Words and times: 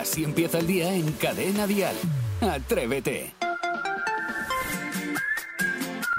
Así 0.00 0.24
empieza 0.24 0.58
el 0.60 0.66
día 0.66 0.94
en 0.94 1.12
Cadena 1.12 1.66
Dial. 1.66 1.94
Atrévete. 2.40 3.39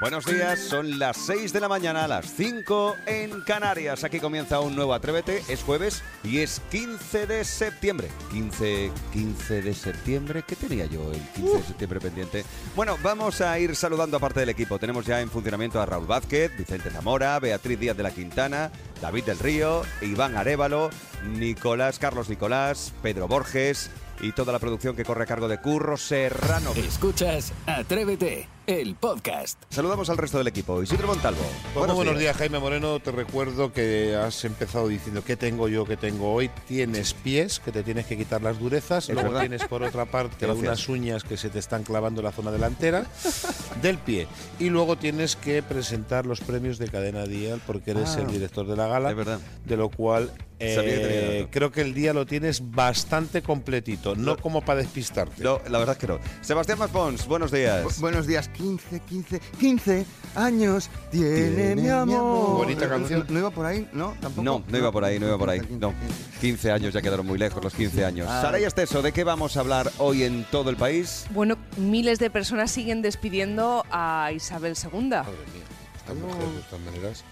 Buenos 0.01 0.25
días, 0.25 0.59
son 0.59 0.97
las 0.97 1.15
6 1.15 1.53
de 1.53 1.59
la 1.59 1.69
mañana, 1.69 2.07
las 2.07 2.33
5 2.33 2.95
en 3.05 3.41
Canarias. 3.41 4.03
Aquí 4.03 4.19
comienza 4.19 4.59
un 4.59 4.75
nuevo 4.75 4.95
Atrévete, 4.95 5.43
es 5.47 5.61
jueves 5.61 6.01
y 6.23 6.39
es 6.39 6.59
15 6.71 7.27
de 7.27 7.45
septiembre. 7.45 8.07
15, 8.31 8.91
15 9.13 9.61
de 9.61 9.73
septiembre, 9.75 10.43
¿qué 10.47 10.55
tenía 10.55 10.87
yo 10.87 11.11
el 11.11 11.21
15 11.35 11.55
de 11.55 11.63
septiembre 11.63 11.99
pendiente? 11.99 12.43
Bueno, 12.75 12.97
vamos 13.03 13.41
a 13.41 13.59
ir 13.59 13.75
saludando 13.75 14.17
a 14.17 14.19
parte 14.19 14.39
del 14.39 14.49
equipo. 14.49 14.79
Tenemos 14.79 15.05
ya 15.05 15.21
en 15.21 15.29
funcionamiento 15.29 15.79
a 15.79 15.85
Raúl 15.85 16.07
Vázquez, 16.07 16.57
Vicente 16.57 16.89
Zamora, 16.89 17.39
Beatriz 17.39 17.79
Díaz 17.79 17.95
de 17.95 18.01
la 18.01 18.09
Quintana, 18.09 18.71
David 19.03 19.25
del 19.25 19.37
Río, 19.37 19.83
Iván 20.01 20.35
Arevalo, 20.35 20.89
Nicolás, 21.27 21.99
Carlos 21.99 22.27
Nicolás, 22.27 22.91
Pedro 23.03 23.27
Borges 23.27 23.91
y 24.21 24.31
toda 24.31 24.53
la 24.53 24.59
producción 24.59 24.95
que 24.95 25.03
corre 25.03 25.23
a 25.23 25.25
cargo 25.25 25.47
de 25.47 25.59
Curro 25.59 25.97
Serrano. 25.97 26.71
Escuchas 26.75 27.51
Atrévete, 27.65 28.47
el 28.67 28.95
podcast. 28.95 29.61
Saludamos 29.69 30.09
al 30.09 30.17
resto 30.17 30.37
del 30.37 30.47
equipo. 30.47 30.81
Isidro 30.83 31.07
Montalvo. 31.07 31.41
Bueno, 31.73 31.95
buenos 31.95 32.17
días, 32.19 32.35
Jaime 32.37 32.59
Moreno. 32.59 32.99
Te 32.99 33.11
recuerdo 33.11 33.73
que 33.73 34.15
has 34.15 34.43
empezado 34.45 34.87
diciendo 34.87 35.23
¿qué 35.23 35.35
tengo 35.35 35.67
yo? 35.67 35.85
¿Qué 35.85 35.97
tengo 35.97 36.33
hoy? 36.33 36.49
Tienes 36.67 37.13
pies, 37.13 37.59
que 37.59 37.71
te 37.71 37.83
tienes 37.83 38.05
que 38.05 38.17
quitar 38.17 38.41
las 38.41 38.59
durezas. 38.59 39.09
Es 39.09 39.15
Luego 39.15 39.29
verdad. 39.29 39.41
tienes 39.41 39.65
por 39.65 39.83
otra 39.83 40.05
parte 40.05 40.45
Gracias. 40.45 40.63
unas 40.65 40.89
uñas 40.89 41.23
que 41.23 41.37
se 41.37 41.49
te 41.49 41.59
están 41.59 41.83
clavando 41.83 42.21
en 42.21 42.25
la 42.25 42.31
zona 42.31 42.51
delantera 42.51 43.05
del 43.81 43.97
pie. 43.97 44.27
Y 44.59 44.69
luego 44.69 44.95
tienes 44.97 45.35
que 45.35 45.61
presentar 45.63 46.25
los 46.25 46.39
premios 46.41 46.77
de 46.77 46.87
Cadena 46.87 47.25
Dial 47.25 47.61
porque 47.65 47.91
eres 47.91 48.15
Ah. 48.17 48.21
el 48.21 48.27
director 48.27 48.65
de 48.67 48.75
la 48.75 48.87
gala. 48.87 49.09
Es 49.11 49.15
verdad. 49.15 49.39
De 49.65 49.77
lo 49.77 49.89
cual 49.89 50.31
eh, 50.63 51.47
creo 51.49 51.71
que 51.71 51.81
el 51.81 51.93
día 51.95 52.13
lo 52.13 52.27
tienes 52.27 52.61
bastante 52.71 53.41
completito, 53.41 54.15
no 54.15 54.37
como 54.37 54.61
para 54.61 54.81
despistarte. 54.81 55.43
No, 55.43 55.59
la 55.69 55.79
verdad 55.79 55.95
es 55.95 55.99
que 55.99 56.05
no. 56.07 56.19
Sebastián 56.41 56.77
Maspons, 56.77 57.25
buenos 57.27 57.51
días. 57.51 57.83
Bu- 57.83 57.99
Buenos 58.01 58.27
días, 58.27 58.47
15, 58.49 58.99
15, 58.99 59.39
15 59.59 60.05
años 60.35 60.89
tiene, 61.09 61.75
mi 61.75 61.89
amor. 61.89 62.57
Bonita 62.57 62.85
No- 62.85 62.89
canción. 62.91 63.19
No, 63.27 63.33
no 63.33 63.39
iba 63.39 63.49
por 63.49 63.65
ahí? 63.65 63.87
¿No? 63.93 64.13
¿Tampoco? 64.21 64.43
No, 64.43 64.63
no 64.67 64.77
iba 64.77 64.91
por 64.91 65.03
ahí, 65.03 65.19
no 65.19 65.27
iba 65.27 65.37
por 65.39 65.49
ahí. 65.49 65.61
15, 65.61 65.79
No. 65.79 65.89
15. 65.99 66.39
15 66.41 66.71
años 66.71 66.93
ya 66.93 67.01
quedaron 67.01 67.25
muy 67.25 67.39
lejos, 67.39 67.63
los 67.63 67.73
15 67.73 68.05
años. 68.05 68.27
Ah. 68.29 68.41
Sara 68.43 68.59
y 68.59 68.63
Esteso, 68.63 69.01
¿de 69.01 69.11
qué 69.11 69.23
vamos 69.23 69.57
a 69.57 69.61
hablar 69.61 69.91
hoy 69.97 70.23
en 70.23 70.43
todo 70.51 70.69
el 70.69 70.75
país? 70.75 71.25
Bueno, 71.31 71.57
miles 71.77 72.19
de 72.19 72.29
personas 72.29 72.69
siguen 72.71 73.01
despidiendo 73.01 73.60
a 73.91 74.31
Isabel 74.33 74.75
II. 74.75 75.09
Madre 75.09 75.31
mía, 75.53 75.63
esta 75.95 76.13
mujer 76.13 76.47
de 76.47 76.61
todas 76.61 76.85
maneras. 76.85 77.23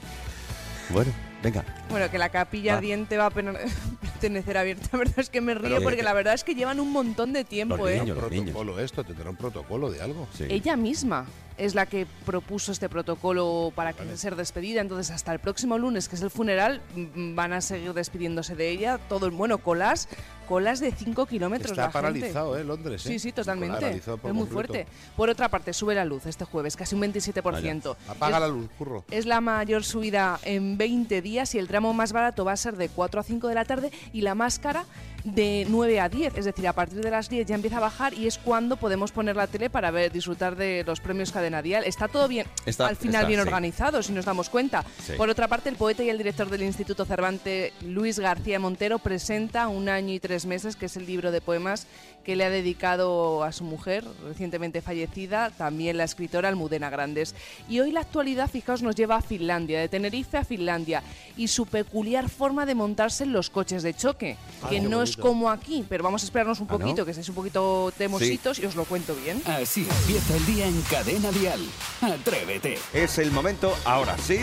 Bueno, 0.90 1.12
venga. 1.44 1.64
Bueno, 1.90 2.10
que 2.12 2.18
la 2.18 2.30
capilla 2.30 2.74
Va. 2.74 2.78
ardiente 2.78 3.18
va 3.18 3.28
a 3.28 3.30
pena- 3.30 3.54
pertenecer 4.02 4.58
abierta. 4.58 4.88
La 4.94 5.00
verdad 5.00 5.20
es 5.20 5.30
que 5.30 5.42
me 5.42 5.54
río 5.54 5.70
Pero- 5.78 5.84
porque 5.84 6.04
la 6.04 6.14
verdad 6.14 6.34
es 6.34 6.44
que 6.44 6.56
llevan 6.56 6.80
un 6.80 6.92
montón 6.92 7.34
de 7.34 7.44
tiempo, 7.44 7.78
Los 7.78 7.90
¿eh? 7.90 8.00
niños. 8.00 8.18
Los 8.18 8.30
niños. 8.32 8.46
protocolo 8.46 8.80
esto, 8.80 9.04
tendrá 9.04 9.30
un 9.30 9.36
protocolo 9.38 9.92
de 9.92 10.02
algo. 10.02 10.28
Sí. 10.38 10.46
Ella 10.50 10.76
misma 10.76 11.26
es 11.58 11.76
la 11.76 11.86
que 11.86 12.08
propuso 12.26 12.72
este 12.72 12.88
protocolo 12.88 13.74
para 13.76 13.94
ser 14.16 14.36
despedida. 14.38 14.80
Entonces, 14.82 15.12
hasta 15.14 15.34
el 15.34 15.40
próximo 15.40 15.78
lunes, 15.78 16.08
que 16.08 16.16
es 16.16 16.22
el 16.22 16.30
funeral, 16.30 16.82
van 17.16 17.52
a 17.54 17.60
seguir 17.62 17.94
despidiéndose 17.94 18.56
de 18.56 18.70
ella. 18.70 18.98
Todo 19.10 19.26
el 19.26 19.34
bueno, 19.34 19.58
colas, 19.58 20.08
colas 20.48 20.80
de 20.80 20.92
5 20.94 21.26
kilómetros. 21.26 21.72
Está 21.72 21.82
la 21.82 21.88
gente. 21.92 22.02
paralizado, 22.02 22.58
¿eh? 22.58 22.64
Londres. 22.64 23.06
¿eh? 23.06 23.10
Sí, 23.10 23.20
sí, 23.20 23.32
totalmente. 23.34 23.90
Es 23.90 24.08
muy 24.08 24.18
completo. 24.20 24.48
fuerte. 24.54 24.88
Por 25.18 25.30
otra 25.30 25.50
parte, 25.50 25.74
sube 25.74 25.94
la 25.96 26.06
luz 26.06 26.26
este 26.28 26.46
jueves, 26.46 26.78
casi 26.78 26.96
un 26.96 27.02
27%. 27.02 27.96
Apaga 28.08 28.38
Es- 28.38 28.42
la 28.42 28.48
luz, 28.48 28.70
curro. 28.78 29.04
Es 29.12 29.26
la 29.26 29.42
mayor 29.42 29.84
subida 29.84 30.40
en 30.44 30.78
20 30.78 31.22
días 31.22 31.29
y 31.30 31.58
el 31.60 31.68
tramo 31.68 31.94
más 31.94 32.12
barato 32.12 32.44
va 32.44 32.54
a 32.54 32.58
ser 32.58 32.76
de 32.76 32.90
4 32.90 33.20
a 33.20 33.24
5 33.24 33.48
de 33.48 33.56
la 33.56 33.66
tarde 33.66 33.92
y 34.14 34.22
la 34.22 34.34
más 34.36 34.58
cara 34.58 34.86
de 35.24 35.66
9 35.70 36.00
a 36.00 36.10
10. 36.10 36.38
Es 36.38 36.46
decir, 36.46 36.68
a 36.68 36.74
partir 36.74 37.02
de 37.02 37.12
las 37.12 37.30
10 37.30 37.46
ya 37.48 37.56
empieza 37.56 37.78
a 37.78 37.82
bajar 37.82 38.14
y 38.14 38.26
es 38.26 38.38
cuando 38.38 38.78
podemos 38.78 39.12
poner 39.12 39.36
la 39.36 39.48
tele 39.48 39.70
para 39.70 39.92
ver, 39.92 40.12
disfrutar 40.12 40.56
de 40.56 40.84
los 40.88 41.00
premios 41.02 41.32
Cadena 41.32 41.62
Dial. 41.62 41.84
Está 41.86 42.08
todo 42.08 42.28
bien, 42.28 42.48
Está- 42.66 42.88
al 42.88 42.96
final 42.96 43.16
está, 43.22 43.28
bien 43.28 43.42
sí. 43.42 43.48
organizado, 43.48 44.02
si 44.02 44.12
nos 44.14 44.26
damos 44.26 44.50
cuenta. 44.50 44.84
Sí. 45.06 45.14
Por 45.18 45.30
otra 45.30 45.48
parte, 45.48 45.70
el 45.70 45.76
poeta 45.76 46.04
y 46.04 46.10
el 46.10 46.18
director 46.18 46.50
del 46.50 46.64
Instituto 46.64 47.06
Cervantes, 47.06 47.74
Luis 47.82 48.18
García 48.18 48.60
Montero, 48.60 48.98
presenta 49.00 49.68
Un 49.68 49.90
año 49.90 50.14
y 50.14 50.20
tres 50.20 50.46
meses, 50.46 50.76
que 50.76 50.86
es 50.88 50.96
el 50.98 51.06
libro 51.06 51.32
de 51.32 51.42
poemas 51.42 51.86
que 52.24 52.36
le 52.36 52.46
ha 52.46 52.50
dedicado 52.50 53.44
a 53.44 53.52
su 53.52 53.64
mujer, 53.64 54.04
recientemente 54.24 54.82
fallecida, 54.82 55.50
también 55.52 55.98
la 55.98 56.04
escritora 56.06 56.50
Almudena 56.50 56.90
Grandes. 56.90 57.34
Y 57.68 57.80
hoy 57.80 57.92
la 57.92 58.02
actualidad, 58.02 58.50
fijaos, 58.50 58.82
nos 58.84 58.96
lleva 58.96 59.18
a 59.18 59.22
Finlandia, 59.22 59.80
de 59.80 59.90
Tenerife 59.90 60.38
a 60.38 60.44
Finlandia, 60.46 61.02
y 61.38 61.48
su 61.48 61.66
peculiar 61.66 62.30
forma 62.30 62.66
de 62.66 62.76
montarse 62.76 63.24
en 63.24 63.34
los 63.34 63.50
coches 63.50 63.84
de 63.84 63.94
choque, 63.94 64.38
Ah, 64.62 64.70
que 64.70 64.82
no 64.82 65.02
es 65.04 65.16
como 65.18 65.50
aquí, 65.50 65.86
pero 65.88 66.04
vamos 66.04 66.22
a 66.24 66.26
esperarnos 66.26 66.60
un 66.60 66.68
Ah, 66.70 66.74
¿no? 66.74 66.80
poquito, 66.80 67.06
que 67.06 67.14
seáis 67.14 67.30
un 67.30 67.36
poquito 67.36 67.92
temositos 67.98 68.60
y 68.60 68.66
os 68.66 68.76
lo 68.76 68.86
cuento 68.86 69.16
bien. 69.16 69.42
Así 69.46 69.88
empieza 70.02 70.36
el 70.36 70.46
día 70.46 70.68
en 70.68 70.82
Cadena 70.84 71.32
Dial. 71.32 71.60
Atrévete. 72.02 72.78
Es 72.94 73.18
el 73.18 73.32
momento, 73.32 73.74
ahora 73.86 74.18
sí, 74.18 74.38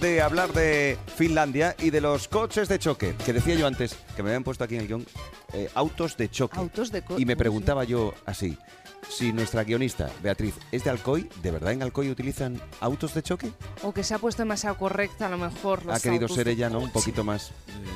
de 0.00 0.20
hablar 0.22 0.52
de 0.52 0.98
Finlandia 1.16 1.74
y 1.78 1.90
de 1.90 2.00
los 2.00 2.28
coches 2.28 2.68
de 2.68 2.78
choque. 2.78 3.14
Que 3.24 3.32
decía 3.32 3.54
yo 3.54 3.66
antes, 3.66 3.96
que 4.16 4.22
me 4.22 4.30
habían 4.30 4.44
puesto 4.44 4.64
aquí 4.64 4.74
en 4.74 4.80
el 4.82 4.86
guion, 4.88 5.06
eh, 5.52 5.70
autos 5.74 6.16
de 6.16 6.30
choque. 6.30 6.58
Autos 6.58 6.90
de 6.92 7.02
co- 7.02 7.18
Y 7.18 7.24
me 7.24 7.34
sí. 7.34 7.38
preguntaba 7.38 7.84
yo 7.84 8.14
así, 8.26 8.56
si 9.08 9.32
nuestra 9.32 9.64
guionista, 9.64 10.10
Beatriz, 10.22 10.54
es 10.70 10.84
de 10.84 10.90
Alcoy, 10.90 11.28
¿de 11.42 11.50
verdad 11.50 11.72
en 11.72 11.82
Alcoy 11.82 12.10
utilizan 12.10 12.60
autos 12.80 13.14
de 13.14 13.22
choque? 13.22 13.52
O 13.82 13.92
que 13.92 14.04
se 14.04 14.14
ha 14.14 14.18
puesto 14.18 14.42
demasiado 14.42 14.76
correcta, 14.76 15.26
a 15.26 15.30
lo 15.30 15.38
mejor. 15.38 15.84
los 15.84 15.96
ha 15.96 16.00
querido 16.00 16.22
autos 16.22 16.36
ser 16.36 16.46
de 16.46 16.52
ella, 16.52 16.70
¿no? 16.70 16.78
Un 16.78 16.90
poquito 16.90 17.24
más... 17.24 17.52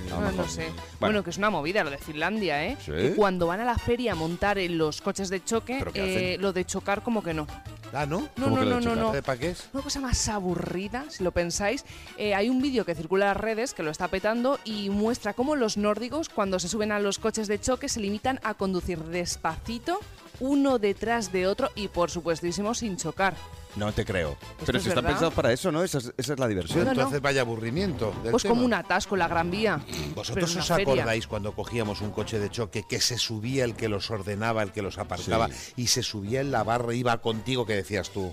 lo 0.09 0.21
No, 0.21 0.49
sé. 0.49 0.67
Bueno. 0.67 0.83
Bueno. 1.01 1.25
que 1.25 1.31
es 1.31 1.39
una 1.39 1.51
movida 1.51 1.85
lo 1.85 1.91
de 1.91 1.99
Finlandia, 1.99 2.65
¿eh? 2.67 2.77
¿Sí? 2.85 3.15
Cuando 3.17 3.47
van 3.47 3.61
a 3.61 3.65
la 3.65 3.79
feria 3.79 4.13
a 4.13 4.15
montar 4.15 4.59
en 4.59 4.79
los 4.79 5.01
coches 5.01 5.29
de 5.29 5.43
choque, 5.43 5.77
¿Pero 5.79 5.93
qué 5.93 6.35
eh, 6.35 6.39
lo 6.39 6.53
de 6.53 6.65
chocar 6.65 7.03
como 7.03 7.23
que 7.23 7.35
no. 7.35 7.47
Ah, 7.93 8.05
¿no? 8.05 8.29
No, 8.37 8.45
¿Cómo 8.45 8.57
no, 8.57 8.65
no, 8.65 8.81
no, 8.81 8.97
no. 8.97 9.13
¿De 9.13 9.23
pa' 9.23 9.37
qué 9.37 9.51
es? 9.51 9.69
Una 9.73 9.83
cosa 9.83 10.01
más 10.01 10.29
aburrida, 10.29 11.05
si 11.09 11.23
lo 11.23 11.33
pensáis. 11.33 11.85
Eh, 12.17 12.35
hay 12.35 12.49
un 12.49 12.61
vídeo 12.61 12.85
que 12.85 12.95
circula 12.95 13.27
en 13.27 13.29
las 13.29 13.37
redes 13.37 13.75
que 13.75 13.83
lo 13.83 13.91
está 13.91 14.09
petando 14.09 14.59
y 14.65 14.91
muestra 14.91 15.35
cómo 15.35 15.57
los 15.57 15.77
nórdicos, 15.77 16.29
cuando 16.29 16.59
se 16.59 16.69
suben 16.69 16.93
a 16.93 16.99
los 16.99 17.19
coches 17.19 17.49
de 17.49 17.61
choque, 17.61 17.89
se 17.89 18.01
limitan 18.01 18.41
a 18.43 18.55
conducir 18.55 18.99
despacito, 19.05 20.01
uno 20.41 20.79
detrás 20.79 21.33
de 21.33 21.47
otro 21.47 21.71
y, 21.75 21.89
por 21.89 22.11
supuestísimo, 22.11 22.75
sin 22.75 22.97
chocar. 22.97 23.35
No 23.77 23.93
te 23.93 24.07
creo. 24.07 24.37
Pero 24.65 24.79
es 24.79 24.85
si 24.85 24.89
están 24.89 25.05
verdad. 25.05 25.17
pensados 25.19 25.35
para 25.35 25.53
eso, 25.53 25.71
¿no? 25.71 25.83
Esa 25.83 25.99
es, 25.99 26.13
esa 26.17 26.33
es 26.33 26.39
la 26.39 26.49
diversión. 26.49 26.81
No, 26.81 26.85
no. 26.87 26.93
Entonces 26.93 27.21
vaya 27.21 27.43
aburrimiento. 27.43 28.15
del 28.23 28.31
Pues 28.31 28.45
como 28.45 28.65
un 28.65 28.73
atasco 28.73 29.17
en 29.17 29.19
la 29.19 29.29
Gran 29.29 29.51
Vía. 29.51 29.81
¿Vosotros 30.15 30.57
os 30.57 30.67
feria. 30.67 30.83
acordáis 30.83 31.27
cuando 31.27 31.53
cogíamos 31.53 32.01
un 32.01 32.11
coche 32.11 32.39
de 32.39 32.51
choque 32.51 32.85
que 32.89 33.01
se 33.01 33.19
subía 33.19 33.65
el 33.65 33.75
que 33.75 33.89
los 33.91 34.11
ordenaba, 34.11 34.63
el 34.63 34.73
que 34.73 34.81
los 34.81 34.97
aparcaba 34.97 35.51
y 35.77 35.89
se 35.89 36.03
subía 36.03 36.41
en 36.41 36.51
la 36.53 36.63
barra 36.65 36.95
iba 36.95 37.21
contigo 37.21 37.67
que 37.67 37.75
decías 37.75 38.09
tú? 38.11 38.33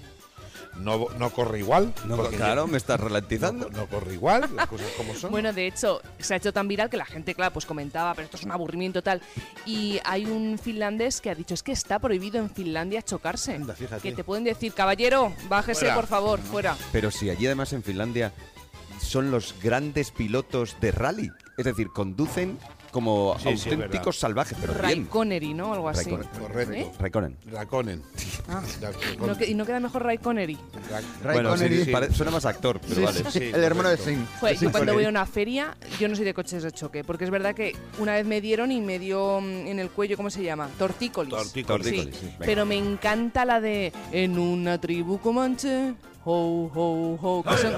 No, 0.78 1.08
no 1.20 1.30
corre 1.32 1.60
igual. 1.60 1.94
No, 2.06 2.18
claro, 2.30 2.66
yo- 2.66 2.68
me 2.68 2.78
estás 2.78 3.00
ralentizando. 3.00 3.70
no 3.70 3.86
corre 3.88 4.14
igual, 4.14 4.50
las 4.56 4.68
cosas 4.68 4.88
como 4.98 5.14
son. 5.16 5.32
Bueno, 5.32 5.54
de 5.54 5.68
hecho, 5.68 6.02
se 6.20 6.34
ha 6.34 6.38
hecho 6.38 6.52
tan 6.52 6.68
viral 6.68 6.90
que 6.90 6.98
la 6.98 7.06
gente, 7.06 7.36
claro, 7.36 7.54
pues 7.54 7.66
comentaba, 7.66 8.14
pero 8.16 8.26
esto 8.26 8.38
es 8.38 8.44
un 8.44 8.52
aburrimiento 8.52 9.02
tal. 9.02 9.22
Y 9.66 10.00
hay 10.04 10.26
un 10.26 10.58
finlandés 10.58 11.22
que 11.22 11.30
ha 11.30 11.36
dicho, 11.36 11.54
es 11.54 11.64
que 11.64 11.72
está 11.72 12.00
prohibido 12.00 12.40
en 12.40 12.50
Finlandia 12.50 13.02
chocarse. 13.02 13.56
Anda, 13.56 13.76
fíjate. 13.76 14.02
Que 14.02 14.16
te 14.16 14.24
pueden 14.24 14.44
decir, 14.44 14.74
caballero, 14.74 15.34
bájese, 15.48 15.82
Fuera. 15.82 15.96
por 15.96 16.08
favor, 16.08 16.40
fuera. 16.40 16.76
Pero 16.92 17.12
si 17.12 17.30
allí 17.30 17.46
además 17.46 17.72
en 17.74 17.84
Finlandia 17.84 18.34
son 19.00 19.32
los 19.32 19.56
grandes 19.62 20.12
pilotos 20.12 20.78
de 20.82 20.92
rally. 20.92 21.32
Es 21.58 21.66
decir, 21.66 21.90
conducen 21.90 22.58
como 22.94 23.36
Sí, 23.40 23.44
sí, 23.44 23.50
es 23.50 23.66
auténticos 23.74 24.06
verdad. 24.06 24.12
salvajes, 24.14 24.58
pero 24.62 24.74
bien. 24.76 24.84
Raikoneri, 24.84 25.54
¿no? 25.54 25.74
Algo 25.74 25.90
así. 25.90 26.10
Raikkonen. 26.12 26.40
Correcto. 26.40 26.74
¿Eh? 26.74 26.92
Raikkonen. 27.00 27.38
Raconen. 27.52 28.02
Ah. 28.48 28.62
Raconen. 28.82 29.28
No 29.28 29.38
que- 29.38 29.48
¿Y 29.50 29.56
no 29.56 29.66
queda 29.66 29.80
mejor 29.82 30.04
Raikoneri? 30.04 30.56
Bueno, 30.56 31.58
sí, 31.58 31.64
Raikkonen. 31.64 31.86
sí, 31.86 31.92
pare- 31.92 32.14
suena 32.14 32.32
más 32.32 32.46
actor, 32.46 32.80
pero 32.80 32.96
Sí, 32.96 33.02
vale. 33.02 33.32
sí, 33.32 33.40
el 33.54 33.64
hermano 33.64 33.90
de 33.90 33.98
correcto. 33.98 34.04
Sein. 34.22 34.28
Joder, 34.40 34.58
Sí, 34.58 34.66
yo 34.66 34.72
cuando 34.72 34.94
voy 34.94 35.06
a 35.06 35.10
una 35.10 35.26
feria, 35.26 35.76
yo 36.00 36.08
no 36.08 36.16
soy 36.16 36.24
de 36.26 36.34
coches 36.34 36.64
de 36.64 36.72
choque, 36.72 37.04
porque 37.04 37.24
es 37.26 37.30
verdad 37.32 37.54
que 37.56 37.76
una 38.00 38.14
vez 38.14 38.26
me 38.26 38.40
dieron 38.40 38.72
y 38.72 38.80
me 38.80 39.00
dio 39.00 39.42
mm, 39.42 39.68
en 39.68 39.80
el 39.80 39.90
cuello, 39.90 40.16
¿cómo 40.16 40.30
se 40.30 40.44
llama? 40.44 40.70
Tortícolis. 40.78 41.32
Tortícolis. 41.34 41.52
Sí, 41.52 41.64
Tortícolis, 41.64 42.16
sí, 42.16 42.26
venga. 42.28 42.38
pero 42.46 42.66
me 42.66 42.78
encanta 42.78 43.44
la 43.46 43.60
de 43.60 43.92
En 44.12 44.38
una 44.38 44.80
tribu 44.80 45.18
comanche, 45.20 45.94
ho, 46.26 46.72
ho, 46.74 47.20
ho. 47.22 47.44
que 47.44 47.58
son- 47.58 47.74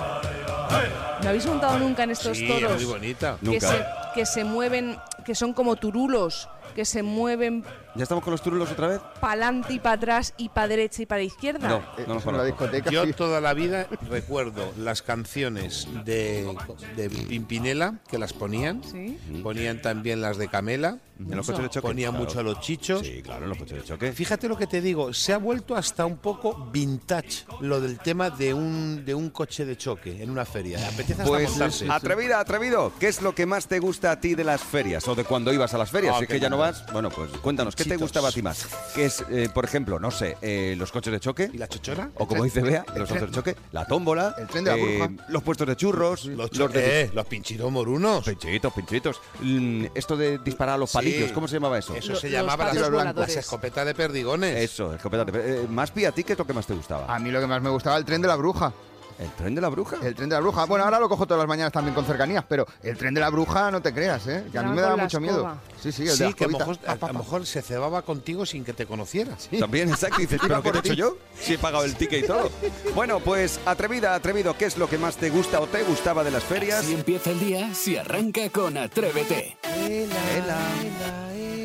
¿No 1.22 1.30
habéis 1.30 1.46
montado 1.48 1.80
nunca 1.80 2.04
en 2.04 2.12
estos 2.12 2.38
Sí, 2.38 2.48
toros? 2.48 2.74
muy 2.76 2.86
bonita. 2.86 3.38
Que 3.40 3.46
Nunca. 3.46 3.68
se, 3.68 3.86
que 4.14 4.26
se 4.26 4.44
mueven, 4.44 4.98
que 5.26 5.34
son 5.36 5.54
como 5.54 5.76
turulos, 5.76 6.50
que 6.76 6.86
se 6.86 7.02
mueven 7.04 7.64
¿Ya 7.96 8.04
estamos 8.04 8.24
con 8.24 8.32
los 8.32 8.42
turulos 8.42 8.70
otra 8.72 8.88
vez? 8.90 9.00
para 9.22 9.34
adelante 9.34 9.74
y 9.74 9.80
para 9.80 9.96
atrás 9.96 10.34
y 10.38 10.50
para 10.50 10.68
derecha 10.68 11.02
y 11.02 11.06
para 11.06 11.22
izquierda. 11.24 11.68
No, 11.68 11.78
Eh, 11.98 12.04
no 12.08 12.16
los 12.16 12.24
eso 12.24 12.30
en 12.32 12.38
la 12.38 12.44
discoteca. 12.44 12.90
Yo 12.92 13.06
sí. 13.06 13.14
toda 13.14 13.40
la 13.42 13.54
vida 13.54 13.88
recuerdo 14.10 14.72
las 14.78 15.02
canciones 15.02 15.88
de, 16.04 16.54
de 16.96 17.10
Pimpinela 17.10 17.96
que 18.10 18.18
las 18.18 18.34
ponían. 18.34 18.84
Sí. 18.84 19.18
Ponían 19.42 19.82
también 19.82 20.22
las 20.22 20.38
de 20.38 20.48
Camela. 20.50 21.00
¿En 21.18 21.34
los 21.38 21.46
coches 21.46 21.64
de 21.64 21.70
choque? 21.70 21.88
Ponían 21.88 22.12
Claro. 22.12 22.26
mucho 22.26 22.40
a 22.42 22.44
los 22.44 22.60
chichos. 22.60 23.00
Sí, 23.00 23.22
claro, 23.24 23.44
en 23.44 23.50
los 23.50 23.58
coches 23.58 23.78
de 23.78 23.84
choque. 23.86 24.12
Fíjate 24.12 24.50
lo 24.50 24.58
que 24.58 24.68
te 24.68 24.82
digo, 24.82 25.14
se 25.14 25.32
ha 25.32 25.38
vuelto 25.38 25.78
hasta 25.78 26.06
un 26.06 26.18
poco 26.18 26.70
vintage 26.74 27.46
lo 27.62 27.80
del 27.80 28.00
tema 28.00 28.30
de 28.30 28.54
un, 28.54 29.06
de 29.06 29.16
un 29.16 29.30
coche 29.30 29.64
de 29.64 29.78
choque 29.78 30.22
en 30.22 30.30
una 30.30 30.44
feria. 30.44 30.78
Apetece 30.86 31.14
hasta 31.14 31.24
Pues 31.26 31.50
montarse. 31.52 31.88
atrevida, 31.90 32.42
atrevido, 32.42 32.92
¿qué 33.00 33.08
es 33.08 33.22
lo 33.22 33.34
que 33.34 33.46
más 33.46 33.68
te 33.68 33.80
gusta 33.80 34.12
a 34.12 34.20
ti 34.20 34.36
de 34.36 34.44
las 34.44 34.62
ferias 34.62 35.08
o 35.08 35.16
de 35.16 35.24
cuando 35.24 35.54
ibas 35.54 35.74
a 35.74 35.78
las 35.78 35.90
ferias. 35.90 36.16
Ah, 36.16 36.18
si 36.18 36.26
es 36.26 36.30
que 36.30 36.40
ya 36.42 36.50
no 36.50 36.58
vas, 36.58 36.86
bueno, 36.92 37.10
pues 37.10 37.32
cuéntanos, 37.42 37.78
¿qué 37.78 37.85
te 37.86 37.90
Pinchitos. 37.96 38.02
gustaba 38.02 38.30
a 38.30 38.32
ti 38.32 38.42
más? 38.42 38.68
¿Qué 38.94 39.06
es, 39.06 39.24
eh, 39.30 39.50
por 39.54 39.66
ejemplo, 39.66 40.00
no 40.00 40.12
sé, 40.12 40.38
eh, 40.42 40.76
los 40.78 40.92
coches 40.92 41.12
de 41.14 41.20
choque? 41.20 41.50
¿Y 41.54 41.58
la 41.58 41.68
chochora? 41.68 42.10
O 42.16 42.28
como 42.28 42.44
dice 42.44 42.62
Bea, 42.62 42.86
los 42.96 43.08
coches 43.10 43.28
de 43.28 43.32
choque, 43.32 43.56
la 43.72 43.86
tómbola, 43.86 44.36
El 44.38 44.48
tren 44.48 44.64
de 44.64 44.72
la 44.72 44.78
eh, 44.78 44.98
bruja. 45.08 45.24
los 45.30 45.44
puestos 45.44 45.68
de 45.68 45.76
churros, 45.76 46.26
Los, 46.26 46.56
los 46.58 46.72
de 46.74 47.02
eh, 47.04 47.12
los 47.14 47.26
pinchitos 47.26 47.72
morunos. 47.72 48.26
pinchitos, 48.26 48.74
pinchitos. 48.74 49.22
Mm, 49.42 49.86
esto 49.96 50.18
de 50.18 50.38
disparar 50.40 50.76
a 50.76 50.78
los 50.78 50.90
Sí. 50.92 50.98
palillos, 50.98 51.32
¿cómo 51.32 51.48
se 51.48 51.56
llamaba 51.56 51.78
eso? 51.78 51.96
Eso 51.96 52.14
Lo- 52.14 52.20
se 52.20 52.28
los 52.30 52.34
llamaba 52.40 52.66
patos 52.66 52.82
las, 52.82 52.92
voladores. 52.92 53.36
las 53.36 53.38
escopetas 53.46 53.86
de 53.86 53.96
perdigones. 53.96 54.56
Eso, 54.58 54.94
escopeta. 54.94 55.26
Eh, 55.34 55.66
más 55.70 55.92
pía, 55.92 56.10
¿a 56.10 56.12
ti 56.12 56.24
qué 56.24 56.34
es 56.34 56.40
lo 56.40 56.46
que 56.46 56.54
más 56.54 56.66
te 56.68 56.74
gustaba? 56.74 57.14
A 57.14 57.20
mí 57.20 57.32
lo 57.32 57.40
que 57.40 57.48
más 57.48 57.62
me 57.62 57.70
gustaba 57.70 57.98
el 57.98 58.06
tren 58.06 58.22
de 58.22 58.28
la 58.28 58.36
bruja. 58.36 58.74
¿El 59.18 59.30
tren 59.32 59.56
de 59.56 59.62
la 59.62 59.70
bruja? 59.70 59.96
El 60.04 60.14
tren 60.14 60.28
de 60.28 60.36
la 60.36 60.42
bruja. 60.42 60.66
Bueno, 60.66 60.84
ahora 60.84 61.00
lo 61.00 61.08
cojo 61.08 61.26
todas 61.26 61.40
las 61.40 61.48
mañanas 61.48 61.72
también 61.72 61.96
con 61.96 62.06
cercanías, 62.06 62.44
pero 62.48 62.66
el 62.84 62.98
tren 62.98 63.14
de 63.14 63.22
la 63.22 63.30
bruja 63.30 63.72
no 63.72 63.82
te 63.82 63.94
creas, 63.94 64.28
¿eh? 64.28 64.44
Que 64.52 64.58
a 64.60 64.64
mí 64.64 64.72
me 64.74 64.82
daba 64.82 64.98
mucho 64.98 65.22
miedo. 65.22 65.58
Sí, 65.82 65.92
sí, 65.94 66.02
el 66.02 66.10
de 66.10 66.16
Sí, 66.16 66.24
la 66.24 66.34
que 66.34 66.44
a 66.44 66.48
lo, 66.50 66.58
mejor, 66.60 66.78
a 66.86 66.96
pa. 66.96 67.14
mejor 67.14 67.46
se 67.46 67.62
cebaba 67.62 68.02
contigo 68.02 68.46
sin 68.46 68.66
que 68.66 68.74
te 68.74 68.86
conociera. 68.86 69.32
Sí. 69.38 69.58
También, 69.58 69.90
exacto. 69.90 70.18
Dices, 70.20 70.40
¿pero 70.42 70.62
qué 70.62 70.72
te 70.72 70.78
he 70.78 70.82
hecho 70.82 70.94
yo? 70.94 71.18
Si 71.40 71.54
he 71.54 71.58
pagado 71.58 71.86
el 71.86 71.96
ticket 71.96 72.26
y 72.26 72.28
todo. 72.28 72.52
Bueno, 72.94 73.22
pues 73.22 73.60
atrevida, 73.66 74.16
atrevido, 74.16 74.58
¿qué 74.58 74.66
es 74.66 74.78
lo 74.78 74.90
que 74.90 74.98
más 74.98 75.16
te 75.16 75.30
gusta 75.30 75.62
o 75.62 75.68
te 75.68 75.84
gustaba 75.84 76.24
de 76.26 76.32
las 76.32 76.44
ferias? 76.44 76.84
Si 76.84 76.94
empieza 76.94 77.32
el 77.32 77.40
día, 77.40 77.74
si 77.74 77.96
arranca 77.96 78.50
con 78.50 78.76
Atrévete. 78.78 79.58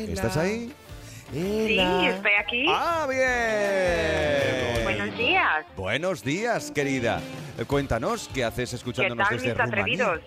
¿Estás 0.07 0.37
ahí? 0.37 0.73
Sí, 1.33 1.77
estoy 1.79 2.31
aquí. 2.39 2.65
¡Ah, 2.69 3.07
bien! 3.09 4.70
Buenos 5.41 5.65
días. 5.65 5.75
Buenos 5.75 6.23
días, 6.23 6.71
querida. 6.71 7.19
Eh, 7.57 7.65
Cuéntanos, 7.65 8.29
¿qué 8.33 8.43
haces 8.43 8.69
¿Qué 8.69 8.75
escuchándonos 8.75 9.27
tal, 9.27 9.37
desde 9.37 9.49
mis 9.49 9.57
Rumanía? 9.57 9.81
atrevidos? 10.05 10.21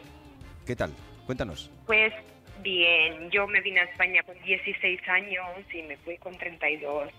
¿Qué 0.67 0.75
tal? 0.77 0.91
Cuéntanos. 1.27 1.71
Pues 1.87 2.13
bien, 2.63 3.31
yo 3.31 3.47
me 3.47 3.61
vine 3.61 3.81
a 3.81 3.85
España 3.85 4.23
con 4.25 4.35
16 4.43 5.01
años 5.09 5.47
y 5.73 5.83
me 5.83 5.97
fui 5.99 6.17
con 6.19 6.37
32. 6.37 7.11